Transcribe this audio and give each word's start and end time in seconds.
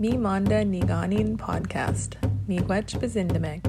Mi 0.00 0.10
Manda 0.16 0.62
Niigaaniin 0.64 1.36
Podcast. 1.38 2.16
Miigwech 2.48 3.00
Bazindamek. 3.00 3.64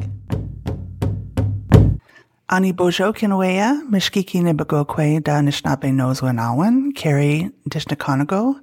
Ani 2.50 2.72
Bojo 2.72 3.12
Kinawea, 3.14 3.82
Mishkiki 3.90 4.42
Nibagokwe 4.44 5.24
da 5.24 5.42
Nishnabe 5.42 5.92
Nozwanawan, 5.92 6.94
Kari 6.96 7.50
Dishnakanago, 7.68 8.60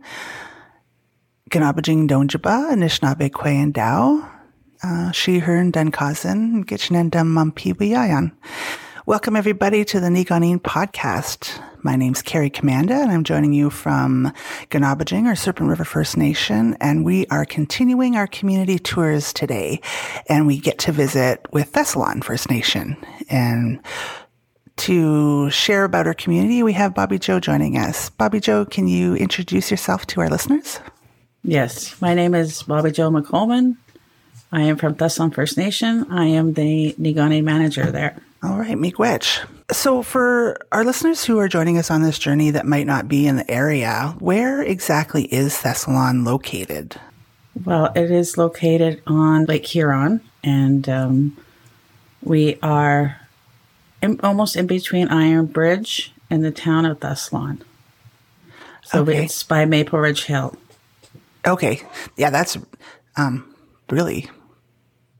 Ganabajing 1.50 2.08
Donjaba, 2.08 2.72
Nishnabe 2.74 3.30
Kwe 3.30 3.62
and 3.62 3.74
Dao, 3.74 4.24
uh, 4.84 5.10
She, 5.10 5.40
Her, 5.40 5.56
and 5.56 5.72
Dunkazin, 5.72 6.64
Gichnendam 6.64 7.28
Mampiwayayan. 7.34 8.30
Welcome 9.06 9.36
everybody 9.36 9.84
to 9.84 10.00
the 10.00 10.08
Niigaaniin 10.08 10.62
podcast. 10.62 11.62
My 11.84 11.94
name's 11.94 12.22
Carrie 12.22 12.50
Commanda 12.50 13.00
and 13.00 13.12
I'm 13.12 13.22
joining 13.22 13.52
you 13.52 13.70
from 13.70 14.32
Ganabajing 14.70 15.30
or 15.30 15.36
Serpent 15.36 15.70
River 15.70 15.84
First 15.84 16.16
Nation 16.16 16.76
and 16.80 17.04
we 17.04 17.24
are 17.28 17.44
continuing 17.44 18.16
our 18.16 18.26
community 18.26 18.80
tours 18.80 19.32
today 19.32 19.80
and 20.28 20.44
we 20.44 20.58
get 20.58 20.78
to 20.80 20.90
visit 20.90 21.46
with 21.52 21.70
Thessalon 21.70 22.24
First 22.24 22.50
Nation 22.50 22.96
and 23.30 23.78
to 24.78 25.50
share 25.50 25.84
about 25.84 26.08
our 26.08 26.14
community, 26.14 26.64
we 26.64 26.72
have 26.72 26.92
Bobbie-Jo 26.92 27.38
joining 27.38 27.78
us. 27.78 28.10
Bobbie-Jo, 28.10 28.64
can 28.64 28.88
you 28.88 29.14
introduce 29.14 29.70
yourself 29.70 30.04
to 30.08 30.20
our 30.20 30.28
listeners? 30.28 30.80
Yes, 31.44 32.02
my 32.02 32.12
name 32.12 32.34
is 32.34 32.64
Bobbie-Jo 32.64 33.10
McColman. 33.12 33.76
I 34.50 34.62
am 34.62 34.76
from 34.76 34.96
Thessalon 34.96 35.32
First 35.32 35.56
Nation. 35.56 36.10
I 36.10 36.24
am 36.24 36.54
the 36.54 36.92
Niigani 36.98 37.40
manager 37.44 37.92
there. 37.92 38.20
All 38.42 38.58
right, 38.58 38.76
Miigwech. 38.76 39.44
So, 39.72 40.02
for 40.02 40.58
our 40.70 40.84
listeners 40.84 41.24
who 41.24 41.38
are 41.40 41.48
joining 41.48 41.78
us 41.78 41.90
on 41.90 42.02
this 42.02 42.18
journey 42.18 42.50
that 42.52 42.66
might 42.66 42.86
not 42.86 43.08
be 43.08 43.26
in 43.26 43.36
the 43.36 43.50
area, 43.50 44.14
where 44.20 44.62
exactly 44.62 45.24
is 45.24 45.54
Thessalon 45.58 46.24
located? 46.24 46.96
Well, 47.64 47.90
it 47.96 48.10
is 48.10 48.36
located 48.38 49.02
on 49.06 49.46
Lake 49.46 49.66
Huron, 49.66 50.20
and 50.44 50.88
um, 50.88 51.36
we 52.22 52.58
are 52.62 53.20
in, 54.02 54.20
almost 54.22 54.54
in 54.54 54.66
between 54.66 55.08
Iron 55.08 55.46
Bridge 55.46 56.12
and 56.30 56.44
the 56.44 56.50
town 56.52 56.84
of 56.86 57.00
Thessalon. 57.00 57.62
So 58.84 59.00
Okay. 59.02 59.24
it's 59.24 59.42
by 59.42 59.64
Maple 59.64 59.98
Ridge 59.98 60.24
Hill. 60.26 60.54
Okay, 61.46 61.80
yeah, 62.16 62.30
that's 62.30 62.56
um, 63.16 63.52
really 63.90 64.28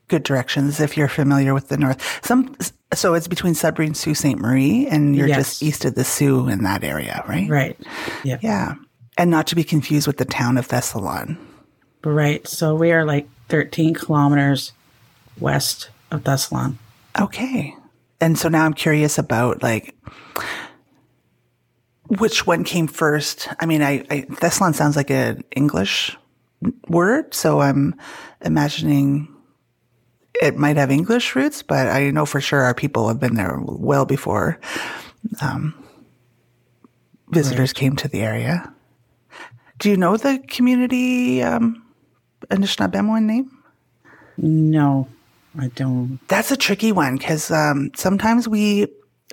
good 0.09 0.23
directions 0.23 0.79
if 0.79 0.97
you're 0.97 1.09
familiar 1.09 1.53
with 1.55 1.69
the 1.69 1.77
north. 1.77 2.25
Some 2.25 2.55
so 2.95 3.15
it's 3.15 3.29
between 3.29 3.55
Sudbury 3.55 3.87
and 3.87 3.97
Sault 3.97 4.17
Ste. 4.17 4.37
Marie, 4.39 4.87
and 4.87 5.17
you're 5.17 5.27
Yes. 5.29 5.37
just 5.37 5.63
east 5.63 5.85
of 5.85 5.95
the 5.95 6.05
Soo 6.05 6.49
in 6.49 6.63
that 6.65 6.85
area, 6.85 7.25
right? 7.29 7.49
Right. 7.49 7.79
Yep. 8.25 8.43
Yeah, 8.43 8.75
and 9.19 9.31
not 9.31 9.47
to 9.49 9.55
be 9.57 9.65
confused 9.65 10.07
with 10.07 10.19
the 10.19 10.25
town 10.25 10.57
of 10.59 10.69
Thessalon. 10.69 11.37
Right. 12.05 12.47
So 12.47 12.75
we 12.75 12.93
are 12.93 13.05
like 13.05 13.29
13 13.49 13.95
kilometers 13.95 14.73
west 15.41 15.91
of 16.11 16.23
Thessalon. 16.25 16.77
Okay. 17.21 17.75
And 18.21 18.39
so 18.39 18.49
now 18.49 18.65
I'm 18.65 18.75
curious 18.75 19.19
about 19.19 19.63
like 19.63 19.95
which 22.09 22.47
one 22.47 22.65
came 22.65 22.87
first. 22.87 23.49
I 23.61 23.67
mean, 23.67 23.83
I, 23.83 24.05
I 24.11 24.21
Thessalon 24.31 24.75
sounds 24.75 24.97
like 24.97 25.11
an 25.11 25.43
English 25.55 26.17
word, 26.89 27.35
so 27.35 27.61
I'm 27.61 27.95
imagining 28.43 29.29
it 30.41 30.57
might 30.57 30.77
have 30.77 30.91
English 30.91 31.35
roots, 31.35 31.63
but 31.63 31.89
I 31.89 32.11
know 32.11 32.27
for 32.27 32.41
sure 32.41 32.63
our 32.63 32.75
people 32.75 33.09
have 33.09 33.21
been 33.21 33.35
there 33.35 33.59
well 33.61 34.05
before 34.05 34.59
um, 35.41 35.75
visitors 37.31 37.73
came 37.73 37.97
to 37.97 38.09
the 38.09 38.23
area. 38.23 38.73
Do 39.79 39.91
you 39.91 39.97
know 39.97 40.17
the 40.17 40.43
community 40.49 41.43
um, 41.43 41.83
Anishinaabemowin 42.49 43.25
name? 43.25 43.51
No, 44.39 45.09
I 45.59 45.69
don't. 45.69 46.19
That's 46.29 46.51
a 46.51 46.57
tricky 46.57 46.93
one 46.93 47.17
because 47.17 47.51
um, 47.51 47.91
sometimes 47.95 48.49
we 48.49 48.89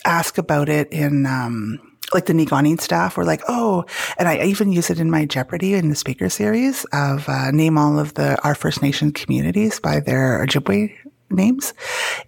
ask 0.06 0.38
about 0.38 0.70
it 0.70 0.92
in 0.92 1.26
um, 1.26 1.80
like 2.14 2.26
the 2.26 2.34
Niigaaniin 2.34 2.80
staff. 2.82 3.18
We're 3.18 3.24
like, 3.24 3.42
oh, 3.48 3.86
and 4.18 4.28
I 4.28 4.44
even 4.44 4.72
use 4.72 4.90
it 4.90 5.00
in 5.00 5.10
my 5.10 5.26
Jeopardy 5.26 5.74
in 5.74 5.90
the 5.90 5.96
speaker 5.96 6.30
series 6.30 6.86
of 6.94 7.28
uh, 7.30 7.52
name 7.52 7.78
all 7.78 8.00
of 8.00 8.14
the 8.16 8.42
our 8.44 8.56
First 8.56 8.82
Nation 8.82 9.12
communities 9.12 9.80
by 9.80 10.00
their 10.00 10.46
Ojibwe 10.46 10.94
names, 11.30 11.74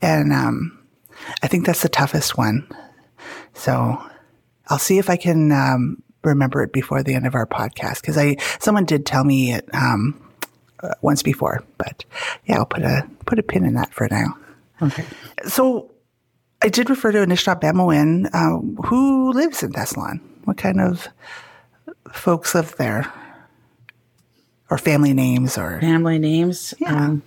and 0.01 0.33
um, 0.33 0.77
I 1.41 1.47
think 1.47 1.65
that's 1.65 1.81
the 1.81 1.89
toughest 1.89 2.37
one. 2.37 2.67
So 3.53 4.01
I'll 4.67 4.79
see 4.79 4.97
if 4.97 5.09
I 5.09 5.17
can 5.17 5.51
um, 5.51 6.03
remember 6.23 6.63
it 6.63 6.73
before 6.73 7.03
the 7.03 7.13
end 7.13 7.27
of 7.27 7.35
our 7.35 7.45
podcast 7.45 8.01
because 8.01 8.17
I 8.17 8.37
someone 8.59 8.85
did 8.85 9.05
tell 9.05 9.23
me 9.23 9.53
it 9.53 9.67
um, 9.73 10.21
uh, 10.81 10.89
once 11.01 11.23
before, 11.23 11.63
but 11.77 12.05
yeah, 12.45 12.57
I'll 12.57 12.65
put 12.65 12.83
a 12.83 13.07
put 13.25 13.39
a 13.39 13.43
pin 13.43 13.65
in 13.65 13.75
that 13.75 13.93
for 13.93 14.07
now. 14.09 14.37
Okay. 14.81 15.05
So 15.47 15.91
I 16.65 16.69
did 16.69 16.89
refer 16.89 17.11
to 17.11 17.19
Anishinaabe 17.19 18.27
uh, 18.33 18.87
who 18.87 19.31
lives 19.31 19.61
in 19.61 19.71
Thessalon. 19.71 20.19
What 20.45 20.57
kind 20.57 20.81
of 20.81 21.07
folks 22.11 22.55
live 22.55 22.75
there, 22.77 23.13
or 24.71 24.79
family 24.79 25.13
names, 25.13 25.59
or 25.59 25.79
family 25.79 26.17
names. 26.17 26.73
Yeah. 26.79 26.95
Um, 26.95 27.23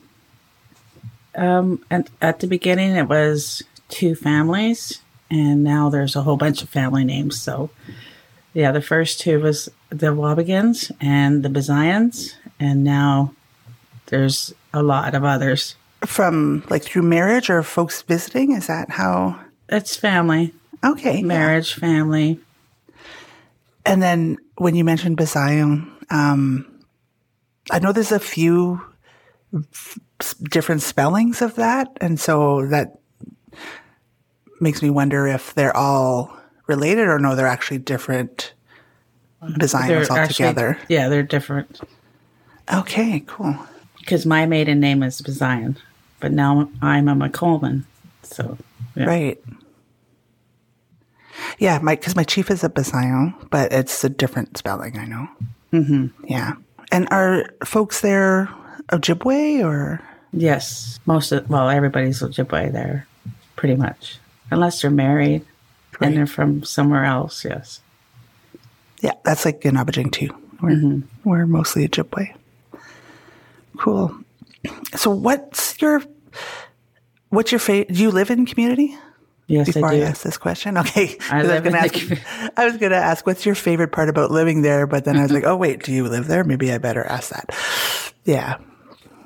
um, 1.37 1.85
and 1.89 2.11
at 2.21 2.41
the 2.41 2.49
beginning, 2.49 2.97
it 2.97 3.09
was 3.09 3.63
two 3.89 4.17
families, 4.17 5.01
and 5.31 5.63
now 5.63 5.89
there's 5.89 6.17
a 6.17 6.23
whole 6.23 6.37
bunch 6.37 6.65
of 6.65 6.69
family 6.69 7.05
names. 7.05 7.41
So, 7.41 7.71
yeah, 8.55 8.73
the 8.73 8.83
first 8.83 9.21
two 9.21 9.39
was 9.39 9.69
the 9.91 10.09
Wabagans 10.09 10.91
and 11.01 11.45
the 11.45 11.49
Bazayans, 11.49 12.35
and 12.59 12.83
now 12.83 13.35
there's 14.07 14.53
a 14.75 14.83
lot 14.83 15.15
of 15.15 15.23
others. 15.23 15.77
From 16.09 16.65
like 16.71 16.83
through 16.83 17.03
marriage 17.03 17.51
or 17.51 17.63
folks 17.63 18.03
visiting? 18.03 18.53
Is 18.53 18.67
that 18.67 18.91
how? 18.91 19.39
It's 19.69 19.95
family, 19.97 20.55
Okay, 20.83 21.19
yeah. 21.19 21.25
marriage, 21.27 21.75
family. 21.75 22.41
And 23.85 24.03
then 24.03 24.39
when 24.57 24.75
you 24.75 24.85
mentioned 24.85 25.17
Bazayon, 25.19 25.91
um, 26.11 26.65
I 27.71 27.79
know 27.79 27.93
there's 27.93 28.13
a 28.13 28.19
few 28.19 28.81
f- 29.55 29.99
different 30.43 30.83
spellings 30.83 31.43
of 31.43 31.55
that, 31.57 31.89
and 32.01 32.19
so 32.19 32.67
that 32.69 32.99
makes 34.61 34.83
me 34.83 34.91
wonder 34.91 35.27
if 35.27 35.55
they're 35.55 35.77
all 35.77 36.35
related 36.67 37.09
or 37.09 37.19
no, 37.19 37.35
they're 37.35 37.47
actually 37.47 37.79
different 37.79 38.53
Bazayons 39.43 40.09
altogether. 40.11 40.79
yeah, 40.89 41.09
they're 41.09 41.23
different. 41.23 41.81
Okay, 42.73 43.23
cool. 43.27 43.55
Because 44.01 44.27
my 44.27 44.47
maiden 44.47 44.81
name 44.81 45.03
is 45.03 45.21
Bazayan, 45.23 45.77
but 46.21 46.33
now 46.33 46.69
I'm 46.83 47.09
a 47.09 47.15
McColman. 47.15 47.85
So, 48.23 48.59
yeah. 48.95 49.05
Right. 49.05 49.39
Yeah, 51.59 51.79
my 51.83 51.95
because 51.95 52.17
my 52.17 52.25
chief 52.25 52.51
is 52.51 52.65
a 52.65 52.69
Bazayon, 52.69 53.35
but 53.51 53.73
it's 53.73 54.03
a 54.05 54.09
different 54.09 54.57
spelling. 54.59 54.99
I 54.99 55.07
know. 55.07 55.29
Mm-hmm. 55.73 56.25
Yeah. 56.27 56.55
And 56.93 57.09
are 57.11 57.47
folks 57.65 58.01
there 58.01 58.49
Ojibwe 58.91 59.65
or? 59.65 60.01
Yes, 60.33 60.99
most 61.07 61.33
of 61.33 61.49
well, 61.49 61.69
everybody's 61.71 62.21
Ojibwe 62.23 62.73
there, 62.73 63.07
pretty 63.57 63.77
much, 63.77 64.19
unless 64.51 64.83
they're 64.83 64.91
married 64.91 65.45
Right. 66.01 66.09
and 66.09 66.17
they're 66.17 66.27
from 66.27 66.63
somewhere 66.65 67.05
else. 67.05 67.45
Yes, 67.45 67.81
Yeah, 69.01 69.13
that's 69.25 69.45
like 69.45 69.65
in 69.65 69.75
Abidjan 69.75 70.13
too. 70.13 70.31
We're, 70.61 71.03
we're 71.25 71.47
mostly 71.47 71.89
Ojibwe. 71.89 72.35
Cool. 73.79 74.15
So, 74.97 75.11
what's 75.11 75.81
your 75.81 76.03
what's 77.31 77.53
your 77.53 77.59
favorite? 77.59 77.95
Do 77.95 78.03
you 78.03 78.11
live 78.11 78.31
in 78.31 78.47
community? 78.47 78.97
yes, 79.49 79.67
Before 79.67 79.89
I 79.89 79.97
I, 79.97 80.01
ask 80.01 80.23
this 80.23 80.37
question, 80.37 80.79
okay. 80.79 81.17
I 81.31 81.39
was 81.39 81.49
live 81.49 81.65
gonna 81.65 81.89
the 81.89 82.19
ask, 82.19 82.53
I 82.57 82.65
was 82.67 82.77
going 82.77 82.93
to 82.93 82.99
ask, 82.99 83.27
what's 83.27 83.45
your 83.45 83.55
favorite 83.55 83.93
part 83.93 84.09
about 84.09 84.31
living 84.31 84.63
there? 84.63 84.87
But 84.87 85.05
then 85.05 85.17
I 85.17 85.23
was 85.23 85.33
like, 85.33 85.45
oh 85.45 85.57
wait, 85.57 85.83
do 85.83 85.93
you 85.93 86.07
live 86.07 86.29
there? 86.29 86.45
Maybe 86.45 86.71
I 86.73 86.79
better 86.79 87.05
ask 87.05 87.31
that. 87.31 88.13
Yeah. 88.25 88.59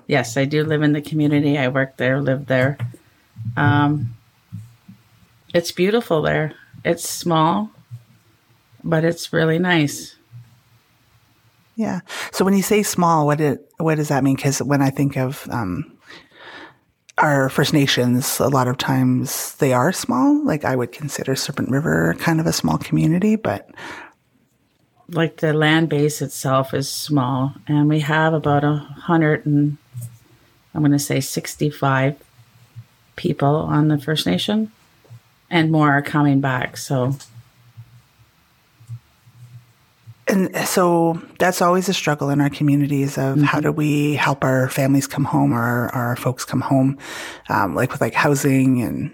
Yes, 0.07 0.37
I 0.37 0.45
do 0.45 0.65
live 0.65 0.83
in 0.83 0.93
the 0.93 1.03
community. 1.03 1.59
I 1.59 1.69
work 1.69 1.97
there, 1.97 2.21
live 2.21 2.47
there. 2.47 2.79
Um, 3.57 4.15
it's 5.55 5.73
beautiful 5.73 6.23
there. 6.23 6.55
It's 6.85 7.09
small, 7.09 7.71
but 8.83 9.05
it's 9.05 9.33
really 9.33 9.59
nice. 9.59 10.17
Yeah. 11.75 12.01
So 12.33 12.45
when 12.45 12.55
you 12.55 12.63
say 12.63 12.83
small, 12.83 13.27
what 13.27 13.41
it 13.41 13.67
what 13.79 13.97
does 13.97 14.09
that 14.09 14.23
mean? 14.23 14.37
Because 14.37 14.63
when 14.63 14.83
I 14.83 14.91
think 14.91 15.17
of 15.17 15.49
um, 15.51 15.97
our 17.19 17.49
First 17.49 17.73
Nations, 17.73 18.41
a 18.41 18.49
lot 18.49 18.69
of 18.69 18.77
times 18.77 19.55
they 19.57 19.73
are 19.73 19.93
small. 19.93 20.45
Like 20.45 20.65
I 20.65 20.77
would 20.77 20.93
consider 20.93 21.35
Serpent 21.35 21.71
River 21.71 22.15
kind 22.19 22.41
of 22.41 22.47
a 22.47 22.53
small 22.53 22.79
community, 22.79 23.37
but 23.37 23.71
Like 25.09 25.39
the 25.39 25.53
land 25.53 25.89
base 25.89 26.23
itself 26.23 26.73
is 26.73 26.89
small, 26.89 27.53
and 27.69 27.89
we 27.89 28.01
have 28.01 28.33
about 28.33 28.65
a 28.65 28.77
hundred 28.77 29.45
and 29.45 29.77
I'm 30.75 30.81
going 30.81 30.93
to 30.93 30.99
say 30.99 31.21
sixty-five 31.21 32.17
people 33.17 33.57
on 33.57 33.89
the 33.89 33.99
First 33.99 34.27
Nation, 34.27 34.73
and 35.51 35.71
more 35.71 35.91
are 35.91 36.03
coming 36.03 36.41
back. 36.41 36.79
So 36.79 37.17
and 40.33 40.57
so 40.67 41.21
that's 41.39 41.61
always 41.61 41.89
a 41.91 41.95
struggle 41.95 42.31
in 42.31 42.41
our 42.41 42.49
communities 42.49 43.19
of 43.19 43.43
how 43.43 43.61
do 43.61 43.71
we 43.71 44.15
help 44.15 44.43
our 44.43 44.69
families 44.71 45.07
come 45.07 45.25
home 45.25 45.53
or 45.53 45.91
our 45.91 46.17
folks 46.17 46.45
come 46.45 46.63
home, 46.63 46.99
um, 47.51 47.75
like 47.75 47.93
with 47.93 48.01
like 48.01 48.15
housing 48.15 48.81
and 48.81 49.11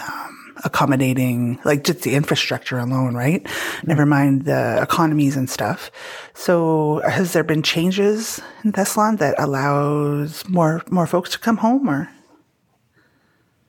um, 0.00 0.54
accommodating, 0.64 1.58
like 1.64 1.84
just 1.84 2.02
the 2.02 2.14
infrastructure 2.14 2.78
alone, 2.78 3.14
right? 3.14 3.46
Never 3.84 4.06
mind 4.06 4.46
the 4.46 4.80
economies 4.80 5.36
and 5.36 5.50
stuff. 5.50 5.90
So 6.34 7.02
has 7.06 7.34
there 7.34 7.44
been 7.44 7.62
changes 7.62 8.40
in 8.64 8.72
Thessalon 8.72 9.18
that 9.18 9.34
allows 9.38 10.48
more 10.48 10.82
more 10.88 11.06
folks 11.06 11.30
to 11.32 11.38
come 11.38 11.58
home 11.58 11.88
or? 11.88 12.10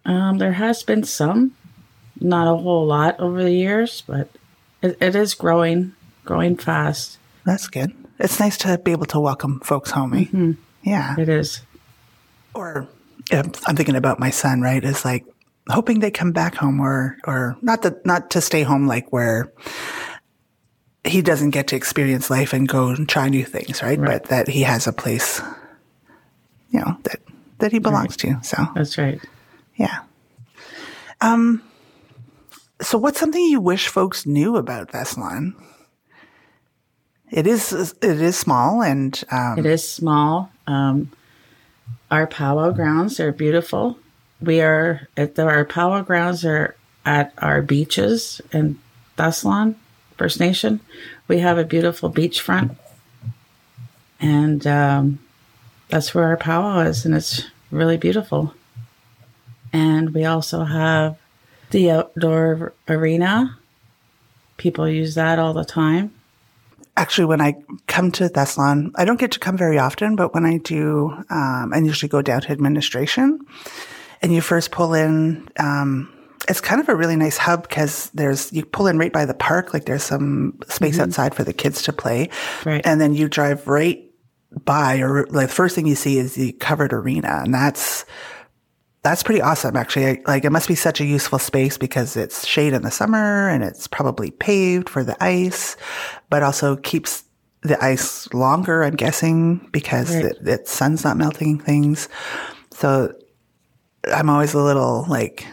Um, 0.06 0.38
there 0.38 0.54
has 0.54 0.84
been 0.84 1.04
some, 1.04 1.56
not 2.20 2.48
a 2.48 2.58
whole 2.58 2.86
lot 2.86 3.20
over 3.20 3.44
the 3.44 3.54
years, 3.54 4.04
but 4.08 4.30
it, 4.82 4.98
it 5.02 5.16
is 5.16 5.34
growing, 5.34 5.96
growing 6.26 6.58
fast. 6.58 7.18
That's 7.46 7.68
good. 7.68 7.94
It's 8.20 8.40
nice 8.40 8.58
to 8.60 8.78
be 8.78 8.92
able 8.92 9.06
to 9.08 9.20
welcome 9.20 9.60
folks 9.62 9.92
home. 9.92 10.14
eh? 10.14 10.54
Yeah. 10.84 11.16
It 11.20 11.30
is. 11.30 11.62
or 12.54 12.88
I'm 13.32 13.52
thinking 13.52 13.96
about 13.96 14.20
my 14.20 14.30
son, 14.30 14.62
right? 14.62 14.84
Is 14.84 15.04
like 15.06 15.26
hoping 15.70 16.00
they 16.00 16.12
come 16.12 16.32
back 16.32 16.56
home 16.56 16.80
or, 16.80 17.18
or 17.26 17.58
not 17.62 17.82
that, 17.84 18.06
not 18.06 18.30
to 18.32 18.42
stay 18.42 18.64
home, 18.64 18.86
like 18.88 19.12
where 19.12 19.52
he 21.06 21.22
doesn't 21.22 21.50
get 21.52 21.68
to 21.68 21.76
experience 21.76 22.30
life 22.30 22.54
and 22.54 22.68
go 22.68 22.90
and 22.90 23.08
try 23.10 23.28
new 23.30 23.44
things, 23.46 23.82
right? 23.82 24.00
Right. 24.00 24.22
But 24.22 24.30
that 24.30 24.48
he 24.48 24.62
has 24.64 24.88
a 24.88 24.94
place, 24.94 25.42
you 26.70 26.80
know, 26.80 26.98
that, 27.04 27.20
that 27.60 27.72
he 27.72 27.80
belongs 27.80 28.16
to. 28.18 28.38
So, 28.44 28.58
That's 28.76 28.98
right. 28.98 29.20
yeah. 29.76 30.02
Um, 31.22 31.62
so 32.82 32.98
what's 32.98 33.20
something 33.20 33.42
you 33.44 33.62
wish 33.62 33.88
folks 33.88 34.26
knew 34.26 34.58
about 34.58 34.90
Thessalon? 34.92 35.54
It 37.34 37.48
is, 37.48 37.74
it 37.74 38.22
is 38.22 38.38
small 38.38 38.84
and, 38.84 39.22
um, 39.32 39.58
It 39.58 39.66
is 39.66 39.90
small. 39.90 40.52
Um, 40.68 41.12
our 42.12 42.28
powwow 42.28 42.70
grounds 42.70 43.20
are 43.20 43.32
beautiful. 43.32 43.98
We 44.40 44.62
are 44.62 45.08
at 45.18 45.34
the, 45.34 45.42
our 45.42 45.66
powwow 45.66 46.04
grounds 46.04 46.46
are 46.46 46.76
at 47.08 47.34
our 47.40 47.64
beaches 47.64 48.40
in 48.52 48.78
Thessalon 49.18 49.74
First 50.16 50.40
Nation. 50.40 50.80
We 51.28 51.40
have 51.40 51.58
a 51.58 51.64
beautiful 51.64 52.12
beachfront, 52.12 52.76
and 54.20 54.68
um, 54.68 55.18
that's 55.90 56.14
where 56.14 56.26
our 56.26 56.38
powwow 56.38 56.82
is, 56.82 57.04
and 57.04 57.16
it's 57.16 57.46
really 57.72 57.98
beautiful. 57.98 58.54
And 59.74 60.14
we 60.14 60.24
also 60.26 60.66
have 60.66 61.18
the 61.72 61.90
outdoor 61.90 62.74
arena. 62.88 63.58
People 64.58 64.88
use 64.88 65.16
that 65.16 65.40
all 65.40 65.54
the 65.54 65.66
time. 65.66 66.14
Actually 66.96 67.26
when 67.26 67.42
I 67.42 67.56
come 67.88 68.12
to 68.14 68.30
Thessalon, 68.30 68.92
I 68.96 69.06
don't 69.06 69.20
get 69.20 69.32
to 69.32 69.40
come 69.40 69.58
very 69.58 69.80
often, 69.80 70.16
but 70.16 70.34
when 70.34 70.46
I 70.46 70.58
do, 70.58 71.12
um, 71.30 71.72
I 71.74 71.80
usually 71.80 72.10
go 72.10 72.22
down 72.22 72.42
to 72.42 72.52
administration 72.52 73.40
and 74.22 74.34
you 74.34 74.42
first 74.42 74.72
pull 74.72 74.94
in, 74.94 75.50
um, 75.60 76.10
it's 76.48 76.62
kind 76.62 76.82
of 76.82 76.90
a 76.90 76.96
really 76.96 77.16
nice 77.16 77.38
hub 77.38 77.64
because 77.64 78.10
there's, 78.14 78.52
you 78.54 78.66
pull 78.66 78.88
in 78.88 78.98
right 78.98 79.14
by 79.14 79.26
the 79.26 79.34
park, 79.34 79.74
like 79.74 79.86
there's 79.86 80.04
some 80.04 80.60
space 80.68 81.00
outside 81.00 81.34
for 81.34 81.44
the 81.44 81.54
kids 81.54 81.82
to 81.84 81.94
play. 81.94 82.30
Right. 82.66 82.86
And 82.86 83.00
then 83.00 83.14
you 83.14 83.28
drive 83.30 83.68
right 83.68 84.04
by 84.66 85.00
or 85.00 85.26
like 85.28 85.48
the 85.48 85.54
first 85.54 85.76
thing 85.76 85.88
you 85.88 85.96
see 85.96 86.18
is 86.18 86.36
the 86.36 86.52
covered 86.54 86.94
arena. 86.94 87.42
And 87.44 87.54
that's, 87.54 88.06
that's 89.04 89.22
pretty 89.22 89.42
awesome, 89.42 89.76
actually. 89.76 90.22
Like, 90.26 90.46
it 90.46 90.50
must 90.52 90.68
be 90.68 90.76
such 90.76 91.02
a 91.02 91.06
useful 91.06 91.38
space 91.40 91.78
because 91.78 92.16
it's 92.16 92.48
shade 92.48 92.74
in 92.74 92.84
the 92.84 92.92
summer 92.92 93.50
and 93.50 93.64
it's 93.64 93.88
probably 93.88 94.32
paved 94.32 94.90
for 94.90 95.04
the 95.04 95.22
ice, 95.22 95.76
but 96.30 96.42
also 96.42 96.78
keeps 96.78 97.26
the 97.62 97.82
ice 97.84 98.34
longer, 98.34 98.84
I'm 98.84 98.96
guessing, 98.96 99.68
because 99.72 100.16
Right. 100.16 100.34
the, 100.42 100.58
the 100.58 100.66
sun's 100.66 101.04
not 101.04 101.18
melting 101.18 101.60
things. 101.60 102.08
So 102.72 103.14
I'm 104.14 104.30
always 104.30 104.54
a 104.54 104.62
little 104.62 105.06
like, 105.10 105.46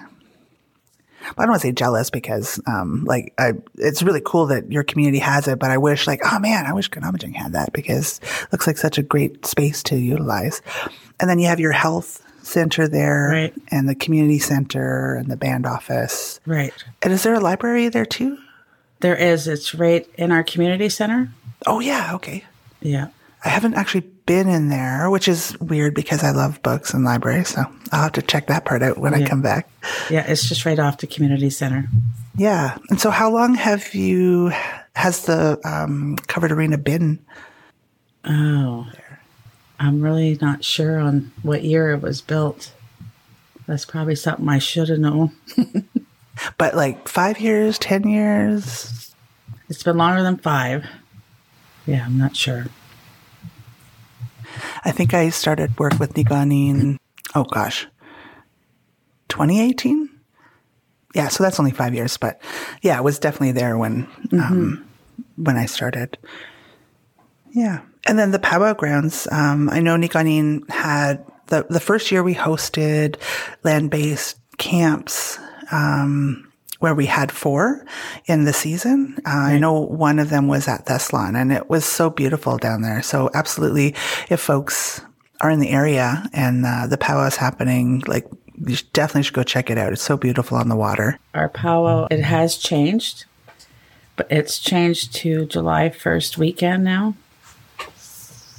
I 1.36 1.42
don't 1.42 1.50
want 1.50 1.62
to 1.62 1.68
say 1.68 1.72
jealous 1.72 2.10
because, 2.10 2.60
um, 2.66 3.04
like, 3.04 3.32
I, 3.38 3.52
it's 3.76 4.02
really 4.02 4.22
cool 4.24 4.46
that 4.46 4.70
your 4.72 4.82
community 4.82 5.18
has 5.20 5.46
it, 5.48 5.58
but 5.58 5.70
I 5.70 5.78
wish, 5.78 6.06
like, 6.06 6.20
oh 6.24 6.38
man, 6.38 6.66
I 6.66 6.72
wish 6.72 6.88
Ganabajing 6.90 7.34
had 7.34 7.52
that 7.52 7.72
because 7.72 8.20
it 8.42 8.52
looks 8.52 8.66
like 8.66 8.78
such 8.78 8.98
a 8.98 9.02
great 9.02 9.44
space 9.46 9.82
to 9.84 9.96
utilize. 9.96 10.62
And 11.20 11.28
then 11.28 11.38
you 11.38 11.46
have 11.46 11.60
your 11.60 11.72
health 11.72 12.24
center 12.42 12.88
there 12.88 13.28
Right. 13.30 13.54
and 13.70 13.88
the 13.88 13.94
community 13.94 14.38
center 14.38 15.14
and 15.16 15.30
the 15.30 15.36
band 15.36 15.66
office. 15.66 16.40
Right. 16.46 16.72
And 17.02 17.12
is 17.12 17.22
there 17.22 17.34
a 17.34 17.40
library 17.40 17.88
there 17.88 18.06
too? 18.06 18.38
There 19.00 19.16
is. 19.16 19.48
It's 19.48 19.74
right 19.74 20.06
in 20.16 20.30
our 20.32 20.42
community 20.42 20.88
center. 20.88 21.30
Oh 21.66 21.80
yeah. 21.80 22.14
Okay. 22.14 22.44
Yeah. 22.80 23.08
I 23.44 23.48
haven't 23.48 23.74
actually 23.74 24.02
been 24.26 24.48
in 24.48 24.68
there, 24.68 25.08
which 25.10 25.26
is 25.26 25.58
weird 25.60 25.94
because 25.94 26.22
I 26.22 26.30
love 26.32 26.62
books 26.62 26.92
and 26.92 27.04
libraries. 27.04 27.48
So 27.48 27.64
I'll 27.90 28.02
have 28.02 28.12
to 28.12 28.22
check 28.22 28.48
that 28.48 28.64
part 28.66 28.82
out 28.82 28.98
when 28.98 29.14
I 29.14 29.26
come 29.26 29.40
back. 29.40 29.68
Yeah, 30.10 30.24
it's 30.30 30.46
just 30.46 30.66
right 30.66 30.78
off 30.78 30.98
the 30.98 31.06
community 31.06 31.48
center. 31.48 31.88
Yeah. 32.36 32.76
And 32.90 33.00
so 33.00 33.10
how 33.10 33.30
long 33.30 33.54
have 33.54 33.94
you, 33.94 34.52
has 34.94 35.24
the 35.24 35.58
um, 35.64 36.16
covered 36.26 36.52
arena 36.52 36.76
been? 36.76 37.18
Oh, 38.24 38.86
I'm 39.80 40.00
really 40.00 40.38
not 40.40 40.62
sure 40.62 41.00
on 41.00 41.32
what 41.42 41.64
year 41.64 41.90
it 41.90 42.02
was 42.02 42.20
built. 42.20 42.72
That's 43.66 43.84
probably 43.84 44.14
something 44.14 44.48
I 44.48 44.58
should 44.58 44.88
have 44.88 44.98
known. 44.98 45.32
But 46.58 46.74
like 46.74 47.08
five 47.08 47.40
years, 47.40 47.78
10 47.78 48.08
years? 48.08 49.14
It's 49.68 49.82
been 49.82 49.96
longer 49.96 50.22
than 50.22 50.38
five. 50.38 50.86
Yeah, 51.86 52.04
I'm 52.04 52.18
not 52.18 52.36
sure. 52.36 52.66
I 54.84 54.92
think 54.92 55.14
I 55.14 55.30
started 55.30 55.78
work 55.78 55.98
with 55.98 56.14
Niigaaniin, 56.14 56.98
oh 57.34 57.44
gosh, 57.44 57.86
2018? 59.28 60.08
Yeah, 61.14 61.28
so 61.28 61.42
that's 61.42 61.58
only 61.58 61.70
five 61.72 61.94
years, 61.94 62.16
but 62.16 62.40
yeah, 62.82 62.98
I 62.98 63.00
was 63.00 63.18
definitely 63.18 63.52
there 63.52 63.76
when, 63.76 64.08
um, 64.32 64.88
when 65.36 65.56
I 65.56 65.66
started. 65.66 66.18
Yeah. 67.52 67.80
And 68.06 68.18
then 68.18 68.30
the 68.30 68.38
powwow 68.38 68.74
grounds, 68.74 69.28
um, 69.30 69.68
I 69.70 69.80
know 69.80 69.96
Niigaaniin 69.96 70.68
had 70.70 71.24
the, 71.46 71.66
the 71.68 71.80
first 71.80 72.10
year 72.10 72.22
we 72.22 72.34
hosted 72.34 73.16
land-based 73.62 74.38
camps, 74.56 75.38
um, 75.70 76.50
where 76.78 76.94
we 76.94 77.06
had 77.06 77.30
four 77.30 77.84
in 78.26 78.44
the 78.44 78.52
season. 78.52 79.18
Uh, 79.26 79.30
I 79.30 79.58
know 79.58 79.80
one 79.80 80.18
of 80.18 80.30
them 80.30 80.48
was 80.48 80.66
at 80.66 80.86
Thessalon 80.86 81.36
and 81.38 81.52
it 81.52 81.68
was 81.68 81.84
so 81.84 82.08
beautiful 82.08 82.56
down 82.56 82.82
there. 82.82 83.02
So 83.02 83.30
absolutely, 83.34 83.94
if 84.30 84.40
folks 84.40 85.02
are 85.42 85.50
in 85.50 85.60
the 85.60 85.70
area 85.70 86.26
and 86.32 86.64
uh, 86.64 86.86
the 86.86 86.98
is 87.26 87.36
happening, 87.36 88.02
like 88.06 88.26
you 88.66 88.76
definitely 88.92 89.24
should 89.24 89.34
go 89.34 89.42
check 89.42 89.70
it 89.70 89.78
out. 89.78 89.92
It's 89.92 90.02
so 90.02 90.16
beautiful 90.16 90.56
on 90.56 90.68
the 90.68 90.76
water. 90.76 91.18
Our 91.34 91.48
powwow, 91.48 92.08
it 92.10 92.22
has 92.22 92.56
changed, 92.56 93.24
but 94.16 94.26
it's 94.30 94.58
changed 94.58 95.14
to 95.16 95.46
July 95.46 95.90
1st 95.90 96.38
weekend 96.38 96.84
now. 96.84 97.14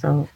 So, 0.02 0.28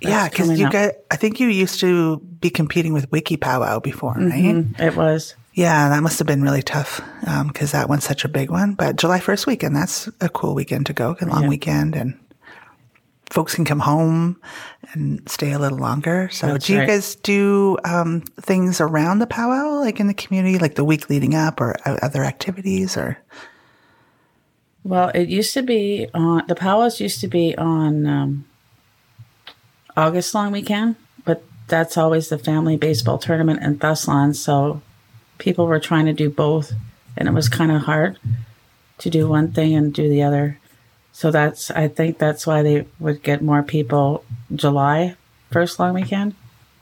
yeah, 0.00 0.28
because 0.28 0.58
you 0.58 0.66
up. 0.66 0.72
got, 0.72 0.92
I 1.10 1.16
think 1.16 1.38
you 1.40 1.48
used 1.48 1.78
to 1.80 2.18
be 2.18 2.48
competing 2.50 2.94
with 2.94 3.10
Wiky 3.10 3.38
Powwow 3.38 3.78
before, 3.80 4.14
right? 4.14 4.56
Mm, 4.56 4.80
it 4.80 4.96
was. 4.96 5.34
Yeah, 5.52 5.90
that 5.90 6.02
must 6.02 6.18
have 6.18 6.26
been 6.26 6.42
really 6.42 6.62
tough 6.62 7.02
because 7.48 7.72
that 7.72 7.88
one's 7.88 8.04
such 8.04 8.24
a 8.24 8.28
big 8.28 8.50
one. 8.50 8.74
But 8.74 8.96
July 8.96 9.20
1st 9.20 9.46
weekend, 9.46 9.76
that's 9.76 10.08
a 10.20 10.28
cool 10.30 10.54
weekend 10.54 10.86
to 10.86 10.94
go, 10.94 11.16
a 11.20 11.26
long 11.26 11.42
Yeah. 11.42 11.48
weekend, 11.48 11.94
and 11.96 12.18
folks 13.28 13.54
can 13.54 13.64
come 13.66 13.80
home 13.80 14.40
and 14.92 15.20
stay 15.28 15.52
a 15.52 15.58
little 15.58 15.78
longer. 15.78 16.30
So, 16.32 16.46
That's 16.46 16.66
do 16.66 16.72
you 16.72 16.78
right. 16.78 16.88
guys 16.88 17.14
do 17.16 17.76
um, 17.84 18.22
things 18.40 18.80
around 18.80 19.18
the 19.18 19.26
powwow, 19.26 19.80
like 19.80 20.00
in 20.00 20.06
the 20.06 20.14
community, 20.14 20.58
like 20.58 20.76
the 20.76 20.84
week 20.84 21.10
leading 21.10 21.34
up, 21.34 21.60
or 21.60 21.76
other 21.84 22.24
activities, 22.24 22.96
or 22.96 23.18
Well, 24.82 25.10
it 25.14 25.28
used 25.28 25.52
to 25.54 25.62
be 25.62 26.08
on, 26.14 26.44
the 26.48 26.54
powwows 26.54 27.00
used 27.00 27.20
to 27.20 27.28
be 27.28 27.54
on 27.58 28.06
um, 28.06 28.44
August 29.96 30.34
long 30.34 30.52
weekend, 30.52 30.96
but 31.24 31.42
that's 31.68 31.96
always 31.96 32.28
the 32.28 32.38
family 32.38 32.76
baseball 32.76 33.18
tournament 33.18 33.62
in 33.62 33.78
Thessalon. 33.78 34.34
So 34.34 34.82
people 35.38 35.66
were 35.66 35.80
trying 35.80 36.06
to 36.06 36.12
do 36.12 36.30
both, 36.30 36.72
and 37.16 37.28
it 37.28 37.32
was 37.32 37.48
kind 37.48 37.70
of 37.72 37.82
hard 37.82 38.18
to 38.98 39.10
do 39.10 39.28
one 39.28 39.52
thing 39.52 39.74
and 39.74 39.92
do 39.94 40.08
the 40.08 40.22
other. 40.22 40.58
So 41.12 41.30
that's, 41.30 41.70
I 41.70 41.88
think 41.88 42.18
that's 42.18 42.46
why 42.46 42.62
they 42.62 42.86
would 42.98 43.22
get 43.22 43.42
more 43.42 43.62
people 43.62 44.24
July 44.54 45.16
first 45.50 45.78
long 45.80 45.94
weekend 45.94 46.34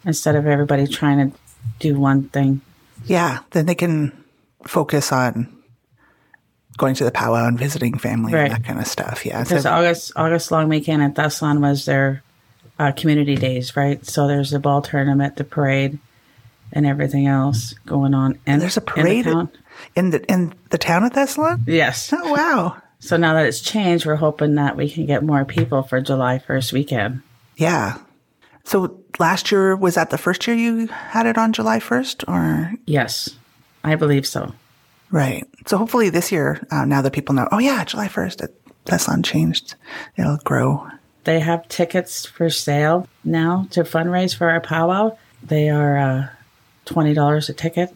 instead 0.05 0.37
of 0.37 0.47
everybody 0.47 0.87
trying 0.87 1.31
to 1.31 1.39
do 1.79 1.99
one 1.99 2.29
thing. 2.29 2.61
yeah, 3.07 3.41
then 3.51 3.67
they 3.67 3.75
can 3.75 4.13
focus 4.67 5.13
on 5.13 5.49
going 6.77 6.95
to 6.95 7.05
the 7.05 7.11
powwow 7.11 7.47
and 7.49 7.59
visiting 7.59 7.99
family 7.99 8.33
Right. 8.33 8.45
and 8.45 8.53
that 8.55 8.65
kind 8.65 8.79
of 8.79 8.87
stuff. 8.87 9.25
Yeah, 9.27 9.43
Because 9.43 9.63
so, 9.65 9.71
August 9.73 10.13
August 10.17 10.51
long 10.53 10.69
weekend 10.69 11.03
at 11.03 11.15
Thessalon 11.15 11.61
was 11.61 11.85
their 11.87 12.23
uh, 12.79 12.93
community 12.93 13.35
days, 13.37 13.77
right? 13.77 14.05
So 14.07 14.27
there's 14.27 14.51
the 14.51 14.61
ball 14.61 14.83
tournament, 14.83 15.37
the 15.37 15.45
parade, 15.45 15.99
and 16.73 16.87
everything 16.87 17.27
else 17.27 17.75
going 17.87 18.15
on. 18.15 18.39
And 18.47 18.61
there's 18.63 18.77
a 18.77 18.81
in 18.81 18.85
the 18.87 18.93
parade 18.93 19.25
town. 19.25 19.51
in 19.97 20.11
the 20.11 20.25
in 20.31 20.55
the 20.71 20.79
town 20.79 21.05
of 21.05 21.13
Thessalon. 21.13 21.65
Yes, 21.67 22.13
Oh 22.13 22.33
wow! 22.33 22.77
So 23.01 23.17
now 23.17 23.35
that 23.35 23.47
it's 23.47 23.61
changed, 23.61 24.07
we're 24.07 24.17
hoping 24.17 24.57
that 24.57 24.77
we 24.77 24.91
can 24.91 25.07
get 25.07 25.23
more 25.23 25.45
people 25.45 25.83
for 25.83 26.01
July 26.01 26.39
1st 26.47 26.73
weekend. 26.73 27.23
Yeah. 27.57 27.99
So 28.65 29.01
last 29.19 29.51
year, 29.51 29.77
was 29.77 29.95
that 29.95 30.11
the 30.11 30.19
first 30.19 30.47
year 30.47 30.57
you 30.57 30.89
had 30.89 31.25
it 31.27 31.39
on 31.39 31.53
July 31.53 31.79
1st 31.79 32.29
or? 32.29 32.75
Yes, 32.87 33.37
I 33.85 33.95
believe 33.95 34.27
so. 34.27 34.53
Right. 35.11 35.47
So 35.67 35.79
hopefully 35.79 36.11
this 36.11 36.31
year, 36.31 36.61
uh, 36.71 36.85
now 36.85 37.01
that 37.03 37.13
people 37.13 37.35
know, 37.35 37.49
oh 37.51 37.59
yeah, 37.59 37.83
July 37.85 38.09
1st, 38.09 38.45
it, 38.45 38.61
that's 38.85 39.09
unchanged. 39.09 39.75
It'll 40.17 40.37
grow. 40.39 40.87
They 41.29 41.41
have 41.41 41.69
tickets 41.69 42.25
for 42.25 42.49
sale 42.49 43.07
now 43.23 43.67
to 43.73 43.83
fundraise 43.83 44.35
for 44.35 44.49
our 44.49 44.63
powwow. 44.63 45.19
They 45.43 45.69
are 45.69 45.99
uh, 45.99 46.29
$20 46.87 47.49
a 47.51 47.53
ticket. 47.53 47.95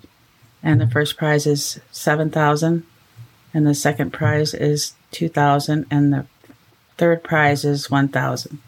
And 0.63 0.79
the 0.79 0.87
first 0.87 1.17
prize 1.17 1.47
is 1.47 1.81
7000 1.93 2.85
and 3.55 3.67
the 3.67 3.75
second 3.75 4.13
prize 4.13 4.53
is 4.53 4.93
2000 5.13 5.87
and 5.91 6.13
the 6.13 6.27
third 6.99 7.25
prize 7.25 7.65
is 7.65 7.91
1000 7.91 8.59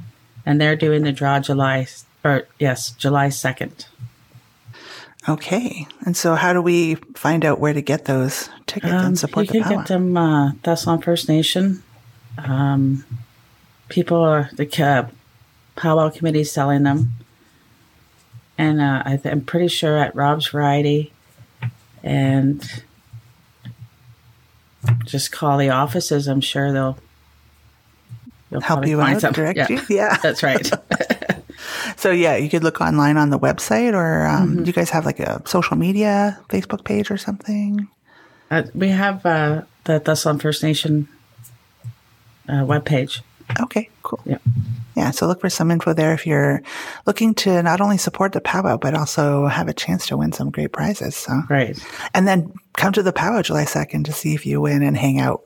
and 0.47 0.59
they're 0.59 0.77
doing 0.77 1.03
the 1.03 1.13
draw 1.13 1.41
july 1.41 1.87
or 2.25 2.47
yes 2.59 2.93
july 2.93 3.29
2nd 3.29 3.85
Okay. 5.29 5.87
And 6.07 6.17
so 6.17 6.37
how 6.37 6.55
do 6.55 6.63
we 6.63 6.95
find 7.15 7.45
out 7.45 7.61
where 7.61 7.75
to 7.75 7.83
get 7.83 8.07
those 8.07 8.49
tickets 8.67 8.93
and 8.93 9.19
support 9.19 9.51
Um, 9.51 9.55
you 9.57 9.63
the 9.63 9.69
can 9.69 9.75
power? 9.75 9.83
get 9.83 9.89
them 9.89 10.17
uh, 10.17 10.53
Thessalon 10.63 11.05
First 11.05 11.29
Nation. 11.29 11.83
Um, 12.39 13.05
people 13.89 14.19
are 14.19 14.51
the 14.55 14.67
uh, 14.85 15.09
powwow 15.77 16.11
committee 16.11 16.45
selling 16.45 16.83
them, 16.85 17.13
and 18.59 18.81
uh, 18.81 19.03
I 19.05 19.17
th- 19.17 19.33
I'm 19.33 19.41
pretty 19.43 19.69
sure 19.69 19.97
at 19.97 20.15
Rob's 20.15 20.49
Variety, 20.49 21.13
and 22.03 22.63
just 25.05 25.33
call 25.33 25.59
the 25.59 25.71
offices. 25.71 26.29
I'm 26.29 26.41
sure 26.41 26.73
they'll, 26.73 26.99
they'll 28.51 28.61
Help 28.61 28.87
you 28.87 28.99
find 28.99 29.17
out, 29.17 29.21
some. 29.21 29.33
direct 29.33 29.57
yeah, 29.59 29.67
you? 29.71 29.81
Yeah. 29.89 30.17
that's 30.23 30.43
right. 30.43 30.71
So 31.97 32.11
yeah, 32.11 32.37
you 32.37 32.51
could 32.51 32.65
look 32.65 32.81
online 32.81 33.17
on 33.17 33.31
the 33.31 33.39
website 33.39 33.95
or 33.95 34.27
um, 34.27 34.49
Mm-hmm. 34.51 34.59
do 34.65 34.67
you 34.67 34.73
guys 34.73 34.91
have 34.91 35.07
like 35.07 35.21
a 35.21 35.41
social 35.47 35.77
media 35.77 36.39
Facebook 36.51 36.85
page 36.85 37.11
or 37.11 37.17
something? 37.17 37.89
uh, 38.51 38.65
we 38.75 38.89
have 38.89 39.25
uh, 39.25 39.63
the 39.85 40.01
Thessalon 40.01 40.41
First 40.43 40.63
Nation 40.63 41.09
uh, 42.49 42.65
webpage. 42.65 43.21
Okay, 43.61 43.89
cool. 44.03 44.21
Yeah. 44.25 44.39
Yeah, 44.97 45.11
so 45.11 45.27
look 45.27 45.41
for 45.41 45.51
some 45.51 45.71
info 45.73 45.93
there 45.93 46.13
if 46.15 46.25
you're 46.27 46.63
looking 47.05 47.35
to 47.37 47.63
not 47.63 47.81
only 47.81 47.99
support 47.99 48.33
the 48.33 48.41
powwow, 48.41 48.77
but 48.77 48.95
also 48.95 49.47
have 49.47 49.67
a 49.69 49.75
chance 49.75 50.07
to 50.07 50.17
win 50.17 50.31
some 50.33 50.51
great 50.51 50.73
prizes. 50.73 51.17
So, 51.17 51.43
Right, 51.51 51.77
and 52.15 52.29
then 52.29 52.53
come 52.75 52.93
to 52.93 53.03
the 53.03 53.13
powwow 53.13 53.43
July 53.43 53.65
2nd 53.65 54.05
to 54.05 54.13
see 54.13 54.35
if 54.35 54.47
you 54.47 54.61
win 54.61 54.83
and 54.83 54.97
hang 54.97 55.19
out. 55.19 55.43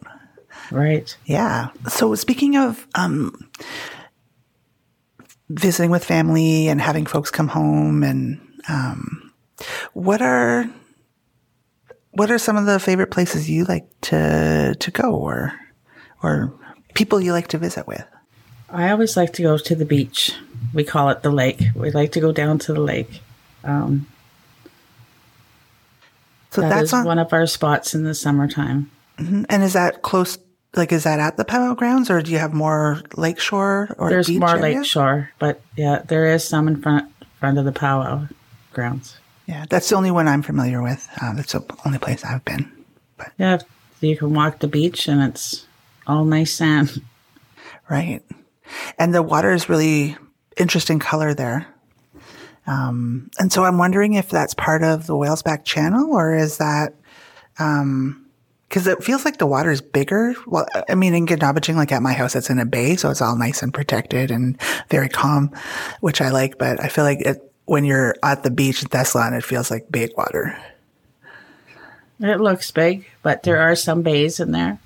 right. 0.71 1.17
Yeah. 1.25 1.69
So 1.89 2.15
speaking 2.15 2.57
of 2.57 2.87
um, 2.95 3.49
visiting 5.49 5.91
with 5.91 6.05
family 6.05 6.69
and 6.69 6.81
having 6.81 7.07
folks 7.07 7.31
come 7.31 7.49
home, 7.49 8.03
and 8.03 8.41
um, 8.69 9.33
what 9.95 10.21
are 10.23 10.67
what 12.13 12.31
are 12.31 12.39
some 12.39 12.57
of 12.57 12.67
the 12.67 12.79
favorite 12.81 13.11
places 13.11 13.49
you 13.49 13.65
like 13.65 13.89
to 14.03 14.75
to 14.79 14.91
go, 14.91 15.15
or 15.15 15.53
or 16.23 16.53
people 16.99 17.21
you 17.21 17.33
like 17.33 17.49
to 17.49 17.59
visit 17.59 17.87
with? 17.87 18.05
I 18.71 18.91
always 18.91 19.17
like 19.17 19.33
to 19.35 19.43
go 19.43 19.57
to 19.57 19.75
the 19.75 19.85
beach. 19.87 20.35
We 20.75 20.85
call 20.85 21.09
it 21.11 21.23
the 21.23 21.31
lake. 21.31 21.63
We 21.75 21.91
like 21.93 22.13
to 22.13 22.21
go 22.21 22.33
down 22.33 22.59
to 22.61 22.75
the 22.75 22.81
lake. 22.81 23.23
Um, 23.65 24.07
So 26.51 26.63
that 26.63 26.71
that's 26.71 26.93
on, 26.93 27.05
one 27.05 27.19
of 27.19 27.33
our 27.33 27.47
spots 27.47 27.95
in 27.95 28.05
the 28.05 28.15
summertime. 28.15 28.91
and 29.19 29.63
is 29.63 29.75
that 29.75 30.03
close? 30.03 30.39
Like, 30.75 30.93
is 30.93 31.05
that 31.05 31.19
at 31.21 31.37
the 31.37 31.45
powwow 31.45 31.75
grounds, 31.75 32.11
or 32.11 32.21
do 32.21 32.31
you 32.31 32.39
have 32.39 32.53
more 32.53 33.01
lakeshore 33.17 33.95
or 33.99 34.11
There's 34.11 34.27
beach 34.29 34.41
more 34.41 34.57
area? 34.57 34.79
lake 34.79 34.85
shore, 34.87 35.31
but 35.39 35.61
yeah, 35.77 36.03
there 36.07 36.27
is 36.27 36.45
some 36.45 36.69
in 36.69 36.81
front 36.83 37.11
front 37.41 37.59
of 37.59 37.65
the 37.65 37.73
powwow 37.73 38.27
grounds. 38.73 39.19
Yeah, 39.47 39.65
that's 39.71 39.89
the 39.89 39.97
only 39.97 40.11
one 40.11 40.29
I'm 40.29 40.43
familiar 40.43 40.83
with. 40.83 41.09
Uh, 41.23 41.33
that's 41.35 41.53
the 41.53 41.65
only 41.87 41.99
place 41.99 42.23
I've 42.25 42.45
been. 42.45 42.71
But 43.17 43.33
Yeah, 43.39 43.59
you 44.01 44.17
can 44.17 44.35
walk 44.35 44.59
the 44.59 44.69
beach 44.69 45.09
and 45.09 45.23
it's 45.23 45.67
all 46.09 46.25
nice 46.25 46.53
sand. 46.53 47.03
Right. 47.89 48.23
And 48.99 49.15
the 49.15 49.23
water 49.23 49.53
is 49.53 49.69
really 49.69 50.17
interesting 50.57 50.99
color 50.99 51.35
there. 51.35 51.67
Um, 52.67 53.31
and 53.39 53.53
so 53.53 53.65
I'm 53.65 53.79
wondering 53.79 54.15
if 54.15 54.29
that's 54.29 54.55
part 54.55 54.83
of 54.83 55.07
the 55.07 55.15
Whalesback 55.15 55.65
Channel 55.65 56.13
or 56.13 56.35
is 56.35 56.59
that, 56.59 56.95
um, 57.59 58.27
cause 58.69 58.87
it 58.87 59.03
feels 59.03 59.25
like 59.25 59.39
the 59.39 59.47
water 59.47 59.71
is 59.71 59.81
bigger. 59.81 60.35
Well, 60.47 60.67
I 60.89 60.95
mean, 60.95 61.15
in 61.15 61.27
Ganabajing, 61.27 61.77
like 61.77 61.93
at 61.93 62.03
my 62.03 62.13
house, 62.13 62.37
it's 62.37 62.51
in 62.51 62.59
a 62.59 62.67
bay, 62.67 62.97
so 62.97 63.11
it's 63.11 63.23
all 63.23 63.37
nice 63.37 63.63
and 63.63 63.73
protected 63.73 64.31
and 64.31 64.61
very 64.91 65.09
calm, 65.09 65.51
which 66.01 66.21
I 66.21 66.31
like. 66.31 66.59
But 66.59 66.83
I 66.83 66.89
feel 66.89 67.05
like 67.05 67.21
it, 67.21 67.53
when 67.65 67.85
you're 67.85 68.17
at 68.23 68.43
the 68.43 68.51
beach 68.51 68.83
in 68.83 68.89
Thessalon, 68.89 69.37
it 69.37 69.45
feels 69.45 69.71
like 69.71 69.91
big 69.91 70.11
water. 70.17 70.59
It 72.21 72.41
looks 72.41 72.71
big, 72.71 73.07
but 73.23 73.45
there 73.45 73.61
are 73.61 73.77
some 73.77 74.03
bays 74.03 74.41
in 74.41 74.51
there. 74.53 74.79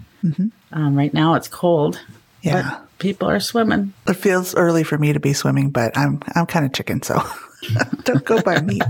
Um, 0.73 0.95
right 0.95 1.13
now 1.13 1.35
it's 1.35 1.49
cold. 1.49 2.01
Yeah. 2.43 2.81
People 2.99 3.29
are 3.29 3.41
swimming. 3.41 3.93
It 4.07 4.15
feels 4.15 4.55
early 4.55 4.85
for 4.85 4.97
me 4.97 5.13
to 5.13 5.21
be 5.21 5.33
swimming, 5.33 5.71
but 5.71 5.97
I'm 5.99 6.21
I'm 6.35 6.47
kind 6.47 6.65
of 6.65 6.73
chicken, 6.73 7.03
so 7.03 7.21
don't 8.05 8.25
go 8.25 8.41
by 8.43 8.61
me. 8.61 8.81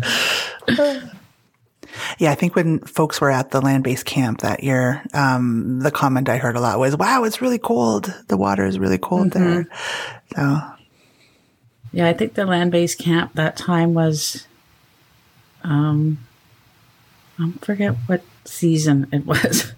yeah, 2.19 2.31
I 2.31 2.35
think 2.35 2.55
when 2.55 2.81
folks 2.81 3.21
were 3.21 3.31
at 3.31 3.51
the 3.51 3.61
land 3.61 3.85
based 3.85 4.05
camp 4.05 4.41
that 4.43 4.63
year, 4.63 5.03
um, 5.15 5.81
the 5.81 5.91
comment 5.91 6.29
I 6.29 6.37
heard 6.39 6.57
a 6.57 6.61
lot 6.61 6.79
was, 6.79 6.97
"Wow, 6.97 7.25
it's 7.25 7.41
really 7.41 7.59
cold. 7.59 8.15
The 8.29 8.37
water 8.37 8.67
is 8.67 8.79
really 8.79 8.99
cold 8.99 9.33
there." 9.33 9.67
So 10.37 10.61
Yeah, 11.93 12.07
I 12.09 12.13
think 12.13 12.35
the 12.35 12.47
land 12.47 12.71
based 12.71 12.99
camp 12.99 13.33
that 13.35 13.57
time 13.57 13.95
was, 13.95 14.47
um, 15.63 16.19
I 17.39 17.51
forget 17.63 17.95
what 18.07 18.23
season 18.45 19.09
it 19.13 19.25
was. 19.27 19.73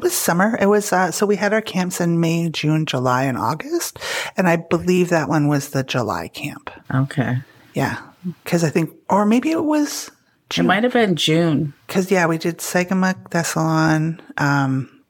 It 0.00 0.04
was 0.04 0.16
summer. 0.16 0.56
It 0.58 0.64
was 0.64 0.94
uh, 0.94 1.10
so 1.10 1.26
we 1.26 1.36
had 1.36 1.52
our 1.52 1.60
camps 1.60 2.00
in 2.00 2.20
May, 2.20 2.48
June, 2.48 2.86
July, 2.86 3.24
and 3.24 3.36
August, 3.36 3.98
and 4.34 4.48
I 4.48 4.56
believe 4.56 5.10
that 5.10 5.28
one 5.28 5.46
was 5.46 5.70
the 5.70 5.84
July 5.84 6.28
camp. 6.28 6.70
Okay. 6.90 7.36
Yeah, 7.74 8.00
because 8.42 8.64
I 8.64 8.70
think, 8.70 8.94
or 9.10 9.26
maybe 9.26 9.50
it 9.50 9.62
was. 9.62 10.10
It 10.56 10.62
might 10.62 10.84
have 10.84 10.94
been 10.94 11.16
June. 11.16 11.74
Because 11.86 12.10
yeah, 12.10 12.24
we 12.24 12.38
did 12.38 12.60
Sagamok, 12.60 13.28
Thessalon, 13.28 14.20
um, 14.38 15.02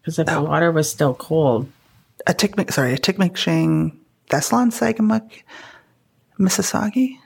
Because 0.00 0.20
if 0.20 0.26
the 0.28 0.40
water 0.40 0.70
was 0.70 0.88
still 0.88 1.14
cold, 1.14 1.68
a 2.28 2.32
Tikmik, 2.32 2.72
sorry, 2.72 2.96
Atikameksheng, 2.96 3.96
Thessalon, 4.30 4.70
Sagamok, 4.70 5.42
Mississauga. 6.38 7.16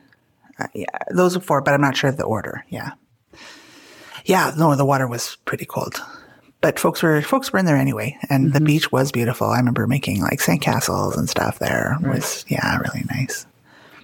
Uh, 0.58 0.66
yeah, 0.72 0.86
those 1.10 1.36
are 1.36 1.40
four, 1.40 1.60
but 1.60 1.74
I'm 1.74 1.82
not 1.82 1.94
sure 1.94 2.08
of 2.08 2.16
the 2.16 2.24
order. 2.24 2.64
Yeah, 2.70 2.92
yeah. 4.24 4.52
No, 4.56 4.74
the 4.74 4.84
water 4.84 5.06
was 5.06 5.36
pretty 5.44 5.64
cold, 5.64 6.02
but 6.60 6.78
folks 6.78 7.02
were 7.02 7.22
folks 7.22 7.52
were 7.52 7.58
in 7.58 7.66
there 7.66 7.76
anyway, 7.76 8.18
and 8.28 8.52
the 8.52 8.60
beach 8.60 8.90
was 8.92 9.12
beautiful. 9.12 9.48
I 9.48 9.58
remember 9.58 9.86
making 9.86 10.22
like 10.22 10.40
sandcastles 10.40 11.16
and 11.16 11.28
stuff 11.28 11.58
there. 11.58 11.96
It 12.02 12.08
was 12.08 12.44
yeah, 12.48 12.78
really 12.78 13.04
nice, 13.10 13.46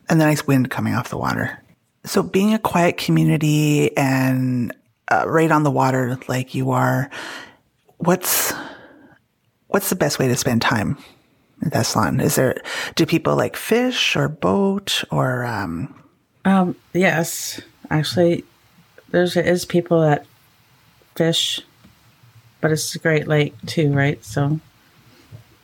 and 0.09 0.21
the 0.21 0.25
nice 0.25 0.47
wind 0.47 0.71
coming 0.71 0.95
off 0.95 1.11
the 1.11 1.19
water. 1.19 1.63
So 2.05 2.23
being 2.23 2.55
a 2.55 2.59
quiet 2.59 2.97
community 2.97 3.97
and 3.97 4.75
uh, 5.09 5.25
right 5.27 5.51
on 5.51 5.65
the 5.65 5.71
water 5.71 6.19
like 6.29 6.55
you 6.55 6.71
are, 6.71 7.11
what's 7.99 8.53
what's 9.69 9.91
the 9.91 9.97
best 9.97 10.19
way 10.19 10.29
to 10.29 10.37
spend 10.37 10.63
time 10.63 10.97
in 11.63 11.71
Thessalon? 11.71 12.23
Is 12.23 12.37
there 12.37 12.57
do 12.95 13.07
people 13.07 13.37
like 13.37 13.57
fish 13.57 14.17
or 14.17 14.29
boat 14.29 15.05
or 15.11 15.45
um 15.45 15.95
um, 16.45 16.77
yes, 16.93 17.61
actually, 17.91 18.45
there's 19.11 19.37
is 19.37 19.65
people 19.65 20.01
that 20.01 20.27
fish, 21.17 21.61
but 22.61 22.71
it's 22.71 22.95
a 22.95 22.99
great 22.99 23.27
lake 23.29 23.55
too, 23.67 23.93
right? 23.93 24.25
So 24.25 24.61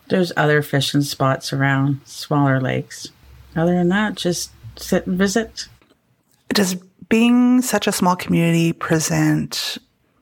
there's 0.09 0.33
other 0.37 0.63
fishing 0.63 1.03
spots 1.03 1.53
around 1.53 2.01
smaller 2.05 2.61
lakes. 2.61 3.09
Other 3.55 3.75
than 3.75 3.89
that, 3.89 4.15
just 4.15 4.51
sit 4.77 5.07
and 5.07 5.19
visit. 5.19 5.69
does 6.49 6.77
being 7.09 7.63
such 7.63 7.87
a 7.87 7.93
small 7.93 8.17
community 8.17 8.73
present 8.73 9.79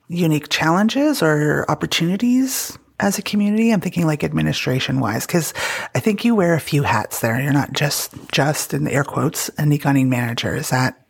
unique 0.07 0.49
challenges 0.49 1.21
or 1.21 1.65
opportunities 1.69 2.77
as 2.99 3.17
a 3.17 3.21
community? 3.21 3.71
I'm 3.71 3.81
thinking 3.81 4.05
like 4.05 4.23
administration 4.23 4.99
wise, 4.99 5.25
because 5.25 5.53
I 5.93 5.99
think 5.99 6.23
you 6.23 6.35
wear 6.35 6.53
a 6.53 6.59
few 6.59 6.83
hats 6.83 7.19
there. 7.19 7.39
You're 7.41 7.53
not 7.53 7.73
just 7.73 8.13
just 8.31 8.73
in 8.73 8.85
the 8.85 8.93
air 8.93 9.03
quotes 9.03 9.49
a 9.49 9.63
Niigaaniin 9.63 10.07
manager. 10.07 10.55
Is 10.55 10.69
that 10.69 11.05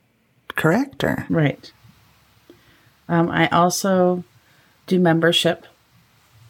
correct? 0.55 1.03
Or 1.03 1.25
Right. 1.29 1.71
Um, 3.07 3.29
I 3.29 3.47
also 3.49 4.23
do 4.87 4.99
membership, 4.99 5.65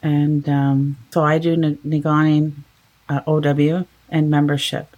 and 0.01 0.47
um, 0.47 0.97
so 1.11 1.23
I 1.23 1.37
do 1.37 1.53
N- 1.53 2.63
uh, 3.09 3.21
OW 3.27 3.85
and 4.09 4.29
membership. 4.29 4.95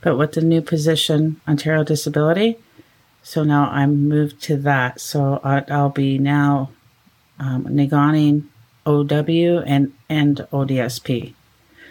But 0.00 0.16
with 0.16 0.32
the 0.32 0.40
new 0.40 0.60
position, 0.60 1.40
Ontario 1.48 1.84
Disability, 1.84 2.58
so 3.22 3.42
now 3.42 3.68
I'm 3.70 4.08
moved 4.08 4.40
to 4.44 4.56
that. 4.58 5.00
So 5.00 5.40
I, 5.42 5.64
I'll 5.68 5.88
be 5.90 6.16
now 6.18 6.70
um, 7.40 7.66
OW 8.86 9.62
and, 9.66 9.92
and 10.08 10.36
ODSP. 10.52 11.34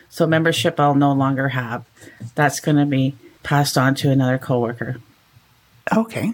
So 0.08 0.26
membership 0.26 0.80
I'll 0.80 0.96
no 0.96 1.12
longer 1.12 1.50
have. 1.50 1.86
That's 2.36 2.62
going 2.62 2.78
to 2.78 2.86
be 2.86 3.16
passed 3.44 3.78
on 3.78 3.96
to 3.96 4.12
another 4.12 4.38
coworker. 4.38 4.98
Okay. 5.94 6.34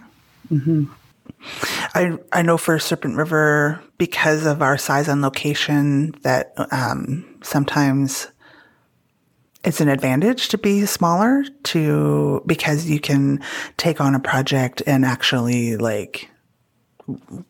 I 1.93 2.17
I 2.31 2.41
know 2.41 2.57
for 2.57 2.79
Serpent 2.79 3.17
River 3.17 3.81
because 3.97 4.45
of 4.45 4.61
our 4.61 4.77
size 4.77 5.07
and 5.07 5.21
location 5.21 6.13
that 6.23 6.53
um, 6.71 7.25
sometimes 7.41 8.27
it's 9.63 9.81
an 9.81 9.89
advantage 9.89 10.49
to 10.49 10.57
be 10.57 10.85
smaller 10.85 11.43
to 11.63 12.41
because 12.45 12.89
you 12.89 12.99
can 12.99 13.41
take 13.77 14.01
on 14.01 14.15
a 14.15 14.19
project 14.19 14.81
and 14.87 15.05
actually 15.05 15.77
like 15.77 16.29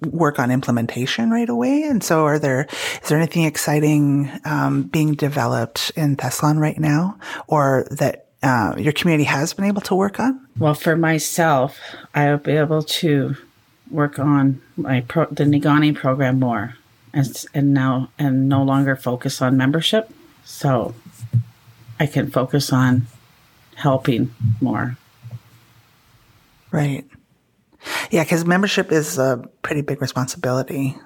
work 0.02 0.40
on 0.40 0.52
implementation 0.52 1.30
right 1.32 1.50
away. 1.50 1.84
And 1.84 2.04
so, 2.04 2.26
are 2.26 2.40
there 2.40 2.68
is 3.02 3.10
there 3.10 3.18
anything 3.18 3.44
exciting 3.44 4.32
um, 4.46 4.84
being 4.84 5.14
developed 5.14 5.92
in 5.96 6.18
Thessalon 6.18 6.60
right 6.60 6.80
now, 6.80 7.18
or 7.48 7.88
that 7.92 8.28
uh, 8.44 8.76
your 8.78 8.94
community 8.94 9.26
has 9.26 9.54
been 9.54 9.66
able 9.66 9.82
to 9.82 9.96
work 9.96 10.20
on? 10.20 10.46
Well, 10.58 10.74
for 10.74 10.96
myself, 10.96 11.80
I'll 12.14 12.38
be 12.38 12.54
able 12.54 12.84
to 12.84 13.36
work 13.92 14.20
on 14.20 14.62
my 14.78 15.02
pro- 15.02 15.26
the 15.26 15.44
Nigani 15.44 15.96
program 15.96 16.40
more, 16.40 16.76
and, 17.14 17.46
and 17.54 17.74
now 17.74 18.10
and 18.18 18.48
no 18.50 18.64
longer 18.64 18.96
focus 18.96 19.42
on 19.42 19.58
membership. 19.58 20.12
So 20.44 20.96
I 22.00 22.08
can 22.08 22.32
focus 22.32 22.74
on 22.74 23.08
helping 23.76 24.34
more. 24.60 24.98
Right. 26.72 27.06
Yeah, 28.12 28.24
because 28.24 28.46
membership 28.46 28.92
is 28.92 29.18
a 29.18 29.48
pretty 29.62 29.82
big 29.82 30.02
responsibility. 30.02 30.98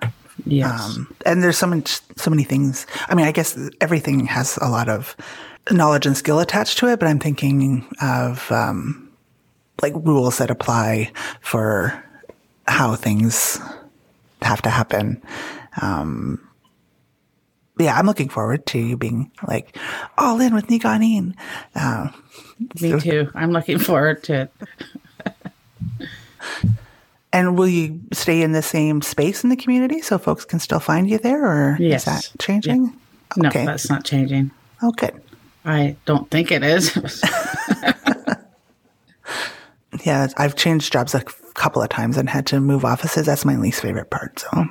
Yes. 0.45 0.97
Um, 0.97 1.15
and 1.25 1.41
there's 1.41 1.57
so 1.57 1.67
much, 1.67 2.01
so 2.17 2.29
many 2.29 2.43
things. 2.43 2.85
I 3.07 3.15
mean, 3.15 3.25
I 3.25 3.31
guess 3.31 3.57
everything 3.81 4.25
has 4.25 4.57
a 4.61 4.67
lot 4.67 4.89
of 4.89 5.15
knowledge 5.71 6.05
and 6.05 6.15
skill 6.15 6.39
attached 6.39 6.77
to 6.79 6.87
it, 6.87 6.99
but 6.99 7.07
I'm 7.07 7.19
thinking 7.19 7.87
of 8.01 8.51
um, 8.51 9.09
like 9.81 9.93
rules 9.95 10.37
that 10.37 10.51
apply 10.51 11.11
for 11.41 12.03
how 12.67 12.95
things 12.95 13.59
have 14.41 14.61
to 14.63 14.69
happen. 14.69 15.21
Um, 15.81 16.39
yeah, 17.77 17.97
I'm 17.97 18.05
looking 18.05 18.29
forward 18.29 18.65
to 18.67 18.79
you 18.79 18.95
being 18.97 19.31
like 19.47 19.77
all 20.17 20.39
in 20.39 20.53
with 20.55 20.67
Niigaaniin. 20.67 21.35
Uh, 21.75 22.09
Me 22.81 22.99
too. 22.99 23.29
I'm 23.35 23.51
looking 23.51 23.79
forward 23.79 24.23
to 24.25 24.33
it. 24.43 24.53
and 27.33 27.57
will 27.57 27.67
you 27.67 27.99
stay 28.13 28.41
in 28.41 28.53
the 28.53 28.61
same 28.61 29.01
space 29.01 29.43
in 29.43 29.49
the 29.49 29.57
community 29.57 30.01
so 30.01 30.17
folks 30.17 30.45
can 30.45 30.59
still 30.59 30.79
find 30.79 31.09
you 31.09 31.17
there, 31.17 31.43
or 31.45 31.75
Yes. 31.79 32.01
is 32.01 32.05
that 32.31 32.31
changing? 32.39 32.97
No, 33.35 33.49
Okay. 33.49 33.65
that's 33.65 33.89
not 33.89 34.05
changing. 34.05 34.51
Oh, 34.81 34.91
good. 34.93 35.21
I 35.65 35.95
don't 36.05 36.29
think 36.31 36.51
it 36.51 36.63
is. 36.63 36.97
Yeah, 40.03 40.27
I've 40.37 40.55
changed 40.55 40.91
jobs 40.93 41.15
a 41.15 41.23
couple 41.55 41.81
of 41.81 41.89
times 41.89 42.17
and 42.17 42.29
had 42.29 42.45
to 42.47 42.59
move 42.59 42.85
offices. 42.85 43.25
That's 43.25 43.45
my 43.45 43.55
least 43.55 43.81
favorite 43.81 44.09
part. 44.09 44.39
So 44.39 44.65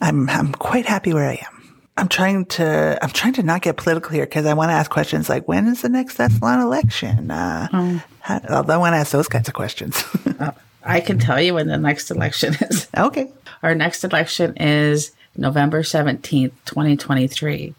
I'm 0.00 0.28
I'm 0.28 0.52
quite 0.52 0.86
happy 0.86 1.12
where 1.12 1.28
I 1.28 1.34
am. 1.34 1.54
I'm 1.96 2.08
trying 2.08 2.44
to 2.46 2.98
I'm 3.02 3.10
trying 3.10 3.34
to 3.34 3.42
not 3.42 3.62
get 3.62 3.76
political 3.76 4.10
here 4.10 4.26
because 4.26 4.46
I 4.46 4.54
want 4.54 4.70
to 4.70 4.74
ask 4.74 4.90
questions 4.90 5.28
like 5.28 5.46
when 5.48 5.66
is 5.66 5.82
the 5.82 5.88
next 5.88 6.18
Thessalon 6.18 6.62
election? 6.62 7.30
Uh, 7.30 8.00
how, 8.20 8.40
I 8.48 8.76
want 8.76 8.94
to 8.94 8.98
ask 8.98 9.12
those 9.12 9.28
kinds 9.28 9.48
of 9.48 9.54
questions. 9.54 10.04
I 10.84 11.00
can 11.00 11.18
tell 11.18 11.40
you 11.40 11.54
when 11.54 11.66
the 11.68 11.78
next 11.78 12.10
election 12.10 12.54
is. 12.60 12.88
okay. 12.96 13.32
Our 13.62 13.74
next 13.74 14.04
election 14.04 14.56
is 14.56 15.12
November 15.36 15.82
17th, 15.82 16.52
2023. 16.66 17.74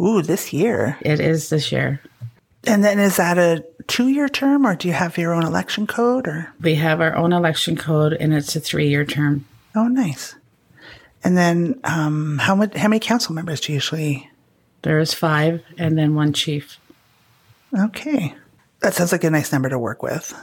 Ooh, 0.00 0.22
this 0.22 0.52
year. 0.52 0.98
It 1.00 1.20
is 1.20 1.48
this 1.48 1.72
year. 1.72 2.00
And 2.66 2.84
then 2.84 2.98
is 2.98 3.16
that 3.16 3.38
a 3.38 3.64
two 3.90 4.08
year 4.08 4.28
term 4.28 4.66
or 4.66 4.74
do 4.76 4.88
you 4.88 4.94
have 4.94 5.18
your 5.18 5.34
own 5.34 5.44
election 5.44 5.86
code 5.86 6.26
or? 6.28 6.52
We 6.60 6.76
have 6.76 7.00
our 7.00 7.14
own 7.16 7.32
election 7.32 7.76
code 7.76 8.12
and 8.14 8.32
it's 8.32 8.54
a 8.56 8.60
three 8.60 8.88
year 8.88 9.04
term. 9.04 9.44
Oh, 9.74 9.88
nice. 9.88 10.34
And 11.22 11.36
then 11.36 11.78
um, 11.84 12.38
how 12.38 12.54
much? 12.54 12.74
How 12.74 12.88
many 12.88 13.00
council 13.00 13.34
members 13.34 13.60
do 13.60 13.72
you 13.72 13.76
usually? 13.76 14.30
There 14.82 14.98
is 14.98 15.12
five 15.12 15.62
and 15.76 15.98
then 15.98 16.14
one 16.14 16.32
chief. 16.32 16.78
Okay, 17.78 18.34
that 18.80 18.94
sounds 18.94 19.12
like 19.12 19.24
a 19.24 19.30
nice 19.30 19.52
number 19.52 19.68
to 19.68 19.78
work 19.78 20.02
with. 20.02 20.34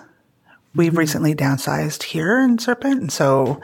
We've 0.76 0.96
recently 0.96 1.34
downsized 1.34 2.04
here 2.04 2.40
in 2.40 2.60
Serpent, 2.60 3.02
and 3.02 3.12
so 3.12 3.60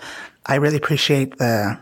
I 0.45 0.55
really 0.55 0.77
appreciate 0.77 1.37
the 1.37 1.77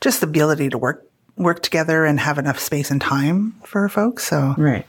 just 0.00 0.20
the 0.20 0.26
ability 0.26 0.70
to 0.70 0.78
work 0.78 1.06
work 1.36 1.62
together 1.62 2.04
and 2.04 2.18
have 2.18 2.38
enough 2.38 2.58
space 2.58 2.90
and 2.90 3.00
time 3.00 3.54
for 3.64 3.88
folks. 3.88 4.24
So 4.26 4.54
Right. 4.58 4.86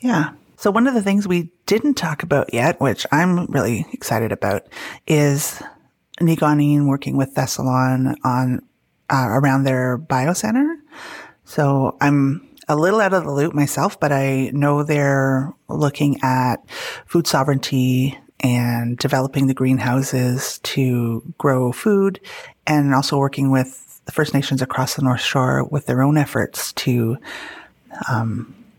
yeah. 0.00 0.30
So 0.60 0.70
one 0.70 0.86
of 0.86 0.92
the 0.92 1.00
things 1.00 1.26
we 1.26 1.50
didn't 1.64 1.94
talk 1.94 2.22
about 2.22 2.52
yet, 2.52 2.78
which 2.82 3.06
I'm 3.10 3.46
really 3.46 3.86
excited 3.94 4.30
about, 4.30 4.66
is 5.06 5.62
Niigaaniin 6.20 6.86
working 6.86 7.16
with 7.16 7.34
Thessalon 7.34 8.14
on 8.24 8.60
uh, 9.08 9.26
around 9.30 9.64
their 9.64 9.96
biocenter. 9.96 10.74
So 11.46 11.96
I'm 12.02 12.46
a 12.68 12.76
little 12.76 13.00
out 13.00 13.14
of 13.14 13.24
the 13.24 13.32
loop 13.32 13.54
myself, 13.54 13.98
but 13.98 14.12
I 14.12 14.50
know 14.52 14.82
they're 14.82 15.50
looking 15.70 16.20
at 16.22 16.56
food 17.06 17.26
sovereignty 17.26 18.18
and 18.40 18.98
developing 18.98 19.46
the 19.46 19.54
greenhouses 19.54 20.58
to 20.64 21.22
grow 21.38 21.72
food 21.72 22.20
and 22.66 22.94
also 22.94 23.16
working 23.16 23.50
with 23.50 24.02
the 24.04 24.12
First 24.12 24.34
Nations 24.34 24.60
across 24.60 24.96
the 24.96 25.02
North 25.02 25.22
Shore 25.22 25.64
with 25.64 25.86
their 25.86 26.02
own 26.02 26.18
efforts 26.18 26.74
to 26.74 27.16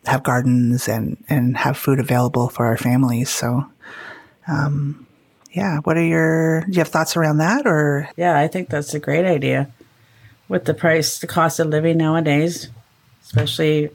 have 0.05 0.23
gardens 0.23 0.87
and, 0.87 1.23
and 1.29 1.57
have 1.57 1.77
food 1.77 1.99
available 1.99 2.49
for 2.49 2.65
our 2.65 2.77
families. 2.77 3.29
So, 3.29 3.65
um, 4.47 5.05
yeah, 5.51 5.79
what 5.79 5.97
are 5.97 6.03
your, 6.03 6.61
do 6.61 6.71
you 6.71 6.79
have 6.79 6.87
thoughts 6.87 7.15
around 7.15 7.37
that 7.37 7.67
or? 7.67 8.09
Yeah, 8.15 8.37
I 8.37 8.47
think 8.47 8.69
that's 8.69 8.93
a 8.93 8.99
great 8.99 9.25
idea. 9.25 9.71
With 10.47 10.65
the 10.65 10.73
price, 10.73 11.19
the 11.19 11.27
cost 11.27 11.59
of 11.59 11.67
living 11.67 11.97
nowadays, 11.97 12.69
especially 13.23 13.89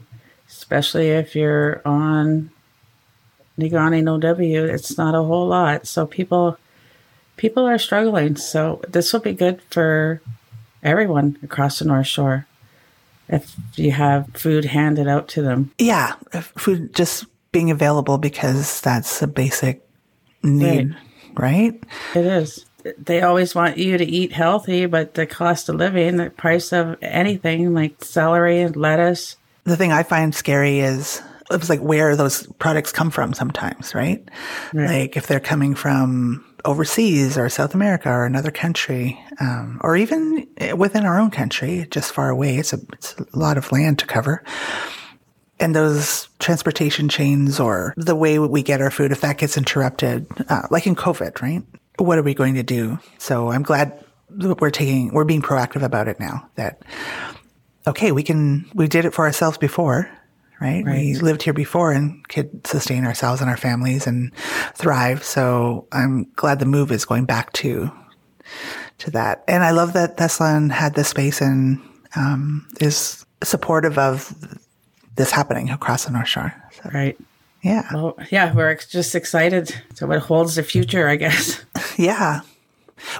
especially 0.49 1.09
if 1.09 1.35
you're 1.35 1.81
on 1.85 2.49
Nigani 3.59 4.03
No 4.03 4.17
W, 4.17 4.63
it's 4.65 4.97
not 4.97 5.13
a 5.13 5.23
whole 5.23 5.47
lot. 5.47 5.87
So 5.87 6.05
people 6.05 6.57
people 7.35 7.67
are 7.67 7.77
struggling. 7.77 8.35
So 8.37 8.81
this 8.87 9.13
will 9.13 9.19
be 9.19 9.33
good 9.33 9.61
for 9.69 10.21
everyone 10.81 11.37
across 11.43 11.79
the 11.79 11.85
North 11.85 12.07
Shore 12.07 12.47
if 13.29 13.55
you 13.75 13.91
have 13.91 14.27
food 14.33 14.65
handed 14.65 15.07
out 15.07 15.27
to 15.29 15.41
them. 15.41 15.71
Yeah, 15.77 16.13
food 16.41 16.93
just 16.93 17.25
being 17.51 17.71
available 17.71 18.17
because 18.17 18.81
that's 18.81 19.21
a 19.21 19.27
basic 19.27 19.81
need, 20.43 20.95
right? 21.35 21.81
It 22.15 22.25
is. 22.25 22.65
They 22.97 23.21
always 23.21 23.53
want 23.53 23.77
you 23.77 23.97
to 23.97 24.05
eat 24.05 24.31
healthy, 24.31 24.85
but 24.85 25.15
the 25.15 25.25
cost 25.25 25.67
of 25.67 25.75
living, 25.75 26.17
the 26.17 26.29
price 26.29 26.71
of 26.71 26.97
anything 27.01 27.73
like 27.73 28.03
celery 28.03 28.59
and 28.61 28.75
lettuce, 28.75 29.35
The 29.67 29.75
thing 29.75 29.91
I 29.91 30.03
find 30.03 30.33
scary 30.33 30.79
is 30.79 31.21
it 31.51 31.59
was 31.59 31.69
like 31.69 31.81
where 31.81 32.15
those 32.15 32.47
products 32.59 32.93
come 32.93 33.11
from 33.11 33.33
sometimes, 33.33 33.93
right? 33.93 34.25
Right. 34.73 35.01
Like 35.01 35.17
if 35.17 35.27
they're 35.27 35.41
coming 35.41 35.75
from 35.75 36.45
overseas 36.65 37.37
or 37.37 37.49
South 37.49 37.73
America 37.73 38.09
or 38.09 38.25
another 38.25 38.51
country, 38.51 39.19
um, 39.39 39.79
or 39.83 39.95
even 39.95 40.47
within 40.75 41.05
our 41.05 41.19
own 41.19 41.31
country, 41.31 41.87
just 41.91 42.11
far 42.11 42.29
away. 42.29 42.57
It's 42.57 42.73
a, 42.73 42.79
it's 42.93 43.15
a 43.15 43.37
lot 43.37 43.57
of 43.57 43.71
land 43.71 43.99
to 43.99 44.05
cover. 44.05 44.43
And 45.59 45.75
those 45.75 46.29
transportation 46.39 47.09
chains 47.09 47.59
or 47.59 47.93
the 47.97 48.15
way 48.15 48.37
we 48.37 48.61
get 48.61 48.81
our 48.81 48.91
food, 48.91 49.11
if 49.11 49.21
that 49.21 49.37
gets 49.39 49.57
interrupted, 49.57 50.27
uh, 50.49 50.67
like 50.69 50.85
in 50.85 50.95
COVID, 50.95 51.41
right? 51.41 51.63
What 51.97 52.19
are 52.19 52.23
we 52.23 52.35
going 52.35 52.55
to 52.55 52.63
do? 52.63 52.99
So 53.17 53.49
I'm 53.49 53.63
glad 53.63 54.03
that 54.29 54.61
we're 54.61 54.69
taking, 54.69 55.11
we're 55.13 55.23
being 55.23 55.41
proactive 55.41 55.81
about 55.81 56.07
it 56.07 56.19
now 56.19 56.47
that, 56.55 56.83
okay, 57.87 58.11
we 58.11 58.21
can, 58.21 58.69
we 58.75 58.87
did 58.87 59.05
it 59.05 59.15
for 59.15 59.25
ourselves 59.25 59.57
before, 59.57 60.11
right? 60.59 60.83
We 60.83 61.15
lived 61.15 61.43
here 61.43 61.53
before 61.53 61.91
and 61.91 62.27
could 62.27 62.65
sustain 62.65 63.05
ourselves 63.05 63.41
and 63.41 63.49
our 63.49 63.57
families 63.57 64.07
and 64.07 64.33
thrive. 64.73 65.23
So 65.23 65.87
I'm 65.91 66.25
glad 66.35 66.59
the 66.59 66.65
move 66.65 66.91
is 66.91 67.05
going 67.05 67.25
back 67.25 67.53
to, 67.53 67.91
to 68.99 69.11
that. 69.11 69.43
And 69.47 69.63
I 69.63 69.71
love 69.71 69.93
that 69.93 70.17
Thessalon 70.17 70.71
had 70.71 70.95
this 70.95 71.09
space 71.09 71.41
and, 71.41 71.81
um, 72.15 72.67
is 72.81 73.25
supportive 73.43 73.97
of 73.97 74.33
this 75.15 75.31
happening 75.31 75.69
across 75.69 76.05
the 76.05 76.11
North 76.11 76.27
Shore. 76.27 76.53
So, 76.71 76.89
right? 76.93 77.17
yeah. 77.61 77.87
Well, 77.93 78.17
yeah, 78.29 78.53
we're 78.53 78.69
ex- 78.69 78.87
just 78.87 79.15
excited 79.15 79.75
to 79.95 80.07
what 80.07 80.19
holds 80.19 80.55
the 80.55 80.63
future, 80.63 81.07
I 81.07 81.15
guess. 81.15 81.63
Yeah. 81.97 82.41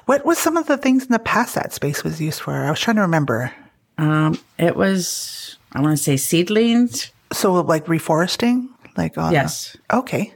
What 0.06 0.24
was 0.24 0.38
some 0.38 0.56
of 0.56 0.68
the 0.68 0.78
things 0.78 1.04
in 1.04 1.12
the 1.12 1.18
past 1.18 1.56
that 1.56 1.74
space 1.74 2.04
was 2.04 2.22
used 2.22 2.42
for? 2.42 2.54
I 2.54 2.70
was 2.70 2.80
trying 2.80 2.98
to 2.98 3.02
remember. 3.02 3.52
Um, 3.98 4.40
it 4.60 4.76
was, 4.76 5.58
I 5.72 5.82
want 5.82 5.98
to 5.98 6.04
say 6.04 6.16
seedlings. 6.16 7.12
So 7.32 7.54
like 7.62 7.86
reforesting? 7.86 8.68
Like, 8.96 9.18
uh, 9.18 9.30
Yes. 9.32 9.78
Okay. 9.92 10.34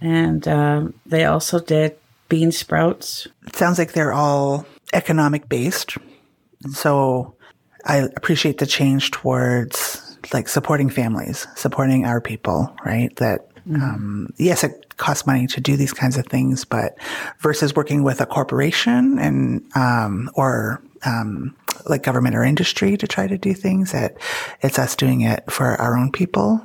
And 0.00 0.46
um, 0.48 0.94
they 1.06 1.24
also 1.24 1.60
did 1.60 1.96
bean 2.28 2.52
sprouts. 2.52 3.28
It 3.46 3.56
sounds 3.56 3.78
like 3.78 3.92
they're 3.92 4.12
all 4.12 4.66
economic 4.92 5.48
based. 5.48 5.96
So 6.72 7.34
I 7.84 7.98
appreciate 8.16 8.58
the 8.58 8.66
change 8.66 9.10
towards 9.10 10.18
like 10.32 10.48
supporting 10.48 10.90
families, 10.90 11.46
supporting 11.54 12.06
our 12.06 12.20
people, 12.20 12.74
right? 12.84 13.14
That, 13.16 13.46
um, 13.74 14.32
yes, 14.36 14.64
it 14.64 14.96
costs 14.96 15.26
money 15.26 15.46
to 15.48 15.60
do 15.60 15.76
these 15.76 15.92
kinds 15.92 16.16
of 16.16 16.26
things, 16.26 16.64
but 16.64 16.96
versus 17.40 17.74
working 17.74 18.02
with 18.02 18.20
a 18.20 18.26
corporation 18.26 19.18
and, 19.18 19.62
um, 19.76 20.30
or, 20.34 20.82
um, 21.06 21.56
like 21.86 22.02
government 22.02 22.34
or 22.36 22.44
industry 22.44 22.96
to 22.96 23.06
try 23.06 23.26
to 23.26 23.38
do 23.38 23.54
things 23.54 23.92
that 23.92 24.16
it's 24.60 24.78
us 24.78 24.96
doing 24.96 25.22
it 25.22 25.50
for 25.50 25.80
our 25.80 25.96
own 25.96 26.12
people. 26.12 26.64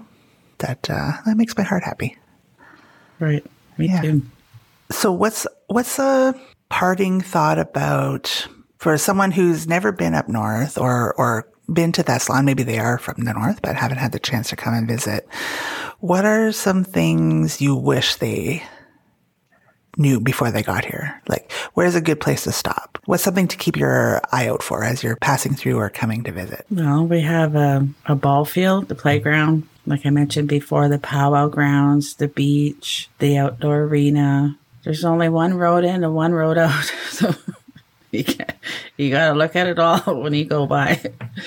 That, 0.59 0.89
uh, 0.89 1.13
that 1.25 1.37
makes 1.37 1.57
my 1.57 1.63
heart 1.63 1.83
happy. 1.83 2.17
Right. 3.19 3.45
Me 3.77 3.87
Yeah. 3.87 4.01
too. 4.01 4.21
So 4.91 5.11
what's 5.11 5.45
what's 5.67 5.99
a 5.99 6.33
parting 6.69 7.21
thought 7.21 7.59
about 7.59 8.47
for 8.77 8.97
someone 8.97 9.31
who's 9.31 9.67
never 9.67 9.91
been 9.91 10.13
up 10.13 10.27
north 10.27 10.77
or 10.77 11.13
or 11.15 11.47
been 11.71 11.91
to 11.93 12.03
Thessalon, 12.03 12.45
maybe 12.45 12.63
they 12.63 12.79
are 12.79 12.97
from 12.97 13.23
the 13.23 13.33
north 13.33 13.61
but 13.61 13.75
haven't 13.75 13.99
had 13.99 14.11
the 14.11 14.19
chance 14.19 14.49
to 14.49 14.55
come 14.55 14.73
and 14.73 14.87
visit. 14.87 15.27
What 15.99 16.25
are 16.25 16.51
some 16.51 16.83
things 16.83 17.61
you 17.61 17.75
wish 17.75 18.15
they 18.15 18.63
knew 19.99 20.19
before 20.19 20.49
they 20.49 20.63
got 20.63 20.85
here? 20.85 21.21
Like 21.27 21.51
where's 21.73 21.95
a 21.95 22.01
good 22.01 22.19
place 22.19 22.45
to 22.45 22.51
stop? 22.51 22.97
What's 23.05 23.23
something 23.23 23.47
to 23.49 23.57
keep 23.57 23.77
your 23.77 24.21
eye 24.31 24.47
out 24.47 24.63
for 24.63 24.83
as 24.83 25.03
you're 25.03 25.17
passing 25.17 25.53
through 25.53 25.77
or 25.77 25.89
coming 25.89 26.23
to 26.23 26.31
visit? 26.31 26.65
Well, 26.71 27.05
we 27.05 27.21
have 27.21 27.55
a, 27.55 27.87
a 28.05 28.15
ball 28.15 28.45
field, 28.45 28.87
the 28.87 28.95
playground, 28.95 29.67
like 29.85 30.05
I 30.05 30.11
mentioned 30.11 30.47
before, 30.47 30.87
the 30.87 30.99
powwow 30.99 31.47
grounds, 31.47 32.15
the 32.15 32.27
beach, 32.27 33.09
the 33.17 33.37
outdoor 33.37 33.81
arena. 33.81 34.57
There's 34.83 35.03
only 35.03 35.29
one 35.29 35.55
road 35.55 35.83
in 35.83 36.03
and 36.03 36.15
one 36.15 36.33
road 36.33 36.57
out. 36.57 36.93
So 37.09 37.35
you, 38.11 38.23
can't, 38.23 38.53
you 38.95 39.11
got 39.11 39.29
to 39.29 39.33
look 39.33 39.55
at 39.55 39.67
it 39.67 39.77
all 39.77 39.99
when 40.21 40.33
you 40.33 40.45
go 40.45 40.65
by. 40.65 40.95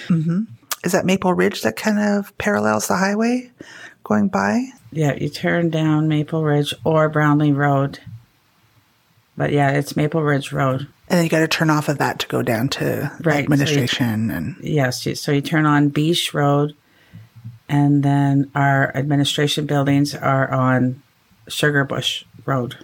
Mm-hmm. 0.08 0.42
Is 0.84 0.92
that 0.92 1.06
Maple 1.06 1.32
Ridge 1.32 1.62
that 1.62 1.76
kind 1.76 1.98
of 1.98 2.36
parallels 2.36 2.88
the 2.88 2.96
highway 2.96 3.50
going 4.04 4.28
by? 4.28 4.66
Yeah, 4.90 5.14
you 5.14 5.28
turn 5.28 5.70
down 5.70 6.08
Maple 6.08 6.44
Ridge 6.44 6.74
or 6.84 7.08
Brownlee 7.08 7.52
Road. 7.52 8.00
But 9.42 9.50
yeah, 9.50 9.70
it's 9.70 9.96
Maple 9.96 10.22
Ridge 10.22 10.52
Road. 10.52 10.82
And 11.08 11.18
then 11.18 11.24
you 11.24 11.28
got 11.28 11.40
to 11.40 11.48
turn 11.48 11.68
off 11.68 11.88
of 11.88 11.98
that 11.98 12.20
to 12.20 12.28
go 12.28 12.42
down 12.42 12.68
to 12.68 13.10
Right, 13.24 13.32
so 13.34 13.38
you- 13.38 13.38
administration 13.42 14.30
and 14.30 14.54
Yes, 14.60 15.04
you- 15.04 15.16
so 15.16 15.32
you 15.32 15.40
turn 15.40 15.66
on 15.66 15.88
Beach 15.88 16.32
Road, 16.32 16.74
and 17.68 18.04
then 18.04 18.48
our 18.54 18.96
administration 18.96 19.66
buildings 19.66 20.14
are 20.14 20.48
on 20.52 21.02
Sugar 21.48 21.82
Bush 21.82 22.22
Road. 22.46 22.76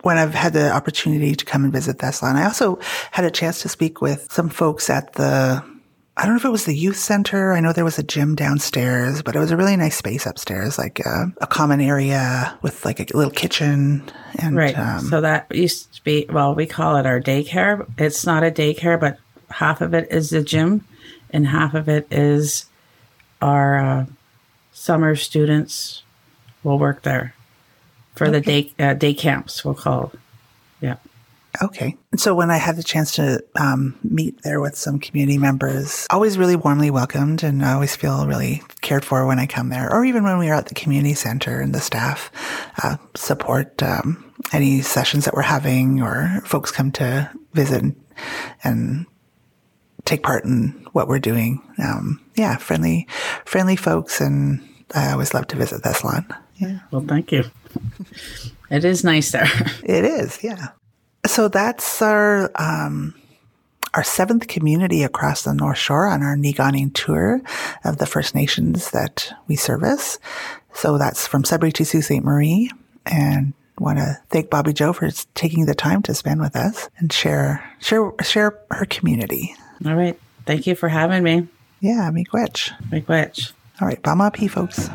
when 0.00 0.16
I've 0.16 0.32
had 0.32 0.54
the 0.54 0.72
opportunity 0.72 1.34
to 1.34 1.44
come 1.44 1.64
and 1.64 1.72
visit 1.74 1.98
Thessalon, 1.98 2.36
I 2.36 2.44
also 2.44 2.78
had 3.10 3.26
a 3.26 3.30
chance 3.30 3.60
to 3.60 3.68
speak 3.68 4.00
with 4.00 4.32
some 4.32 4.48
folks 4.48 4.88
at 4.88 5.12
the, 5.14 5.62
I 6.18 6.22
don't 6.22 6.32
know 6.32 6.38
if 6.38 6.44
it 6.44 6.50
was 6.50 6.64
the 6.64 6.74
youth 6.74 6.96
center. 6.96 7.52
I 7.52 7.60
know 7.60 7.72
there 7.72 7.84
was 7.84 7.98
a 7.98 8.02
gym 8.02 8.34
downstairs, 8.34 9.22
but 9.22 9.36
it 9.36 9.38
was 9.38 9.52
a 9.52 9.56
really 9.56 9.76
nice 9.76 9.96
space 9.96 10.26
upstairs, 10.26 10.76
like 10.76 10.98
a, 10.98 11.32
a 11.40 11.46
common 11.46 11.80
area 11.80 12.58
with 12.60 12.84
like 12.84 12.98
a 12.98 13.16
little 13.16 13.30
kitchen. 13.30 14.02
And, 14.36 14.56
Right. 14.56 14.76
um, 14.76 14.98
so 15.00 15.20
that 15.20 15.46
used 15.54 15.94
to 15.94 16.02
be, 16.02 16.26
well, 16.28 16.56
we 16.56 16.66
call 16.66 16.96
it 16.96 17.06
our 17.06 17.20
daycare. 17.20 17.88
It's 17.98 18.26
not 18.26 18.42
a 18.42 18.50
daycare, 18.50 18.98
but 18.98 19.18
half 19.48 19.80
of 19.80 19.94
it 19.94 20.08
is 20.10 20.30
the 20.30 20.42
gym, 20.42 20.84
and 21.30 21.46
half 21.46 21.74
of 21.74 21.88
it 21.88 22.08
is 22.10 22.66
our 23.40 23.78
uh, 23.78 24.06
summer 24.72 25.14
students 25.14 26.02
will 26.64 26.80
work 26.80 27.02
there 27.02 27.32
for 28.16 28.28
the 28.28 28.40
day 28.40 28.72
uh, 28.80 28.94
day 28.94 29.14
camps. 29.14 29.64
We'll 29.64 29.74
call. 29.74 30.10
it. 30.12 30.18
Yeah. 30.80 30.96
Okay. 31.62 31.96
And 32.12 32.20
so 32.20 32.34
when 32.34 32.50
I 32.50 32.56
had 32.56 32.76
the 32.76 32.82
chance 32.82 33.12
to 33.16 33.42
um, 33.58 33.98
meet 34.02 34.42
there 34.42 34.60
with 34.60 34.76
some 34.76 34.98
community 34.98 35.38
members, 35.38 36.06
always 36.10 36.38
really 36.38 36.56
warmly 36.56 36.90
welcomed 36.90 37.42
and 37.42 37.64
I 37.64 37.72
always 37.72 37.96
feel 37.96 38.26
really 38.26 38.62
cared 38.80 39.04
for 39.04 39.26
when 39.26 39.38
I 39.38 39.46
come 39.46 39.70
there, 39.70 39.92
or 39.92 40.04
even 40.04 40.24
when 40.24 40.38
we 40.38 40.48
are 40.48 40.54
at 40.54 40.66
the 40.66 40.74
community 40.74 41.14
center 41.14 41.60
and 41.60 41.74
the 41.74 41.80
staff 41.80 42.30
uh, 42.82 42.96
support 43.14 43.82
um, 43.82 44.32
any 44.52 44.80
sessions 44.82 45.24
that 45.24 45.34
we're 45.34 45.42
having 45.42 46.02
or 46.02 46.40
folks 46.44 46.70
come 46.70 46.92
to 46.92 47.30
visit 47.54 47.84
and 48.64 49.06
take 50.04 50.22
part 50.22 50.44
in 50.44 50.86
what 50.92 51.08
we're 51.08 51.18
doing. 51.18 51.62
Um, 51.78 52.20
yeah, 52.34 52.56
friendly, 52.56 53.06
friendly 53.44 53.76
folks. 53.76 54.20
And 54.20 54.66
I 54.94 55.12
always 55.12 55.34
love 55.34 55.46
to 55.48 55.56
visit 55.56 55.82
this 55.82 56.02
Thessalon. 56.02 56.26
Yeah. 56.56 56.80
Well, 56.90 57.04
thank 57.06 57.30
you. 57.30 57.44
it 58.70 58.84
is 58.84 59.04
nice 59.04 59.30
there. 59.30 59.48
It 59.84 60.04
is, 60.04 60.42
yeah. 60.42 60.68
So 61.28 61.48
that's 61.48 62.00
our 62.00 62.50
um, 62.56 63.14
our 63.94 64.02
seventh 64.02 64.48
community 64.48 65.02
across 65.02 65.42
the 65.42 65.54
North 65.54 65.78
Shore 65.78 66.06
on 66.08 66.22
our 66.22 66.36
Niigaaniin 66.36 66.94
tour 66.94 67.40
of 67.84 67.98
the 67.98 68.06
First 68.06 68.34
Nations 68.34 68.90
that 68.92 69.32
we 69.46 69.54
service. 69.54 70.18
So 70.72 70.98
that's 70.98 71.26
from 71.26 71.44
Sudbury 71.44 71.72
to 71.72 71.84
Sault 71.84 72.04
Ste. 72.04 72.22
Marie, 72.22 72.70
and 73.06 73.52
want 73.78 73.98
to 73.98 74.18
thank 74.30 74.50
Bobbie-Jo 74.50 74.92
for 74.92 75.10
taking 75.34 75.66
the 75.66 75.74
time 75.74 76.02
to 76.02 76.14
spend 76.14 76.40
with 76.40 76.56
us 76.56 76.88
and 76.98 77.12
share 77.12 77.62
share 77.78 78.12
share 78.22 78.58
her 78.70 78.86
community. 78.86 79.54
All 79.84 79.94
right. 79.94 80.18
Thank 80.46 80.66
you 80.66 80.74
for 80.74 80.88
having 80.88 81.22
me. 81.22 81.46
Yeah, 81.80 82.10
Miigwech. 82.10 82.72
Big 82.90 83.06
witch. 83.06 83.52
All 83.80 83.86
right, 83.86 84.02
Baamaapii, 84.02 84.50
folks. 84.50 84.88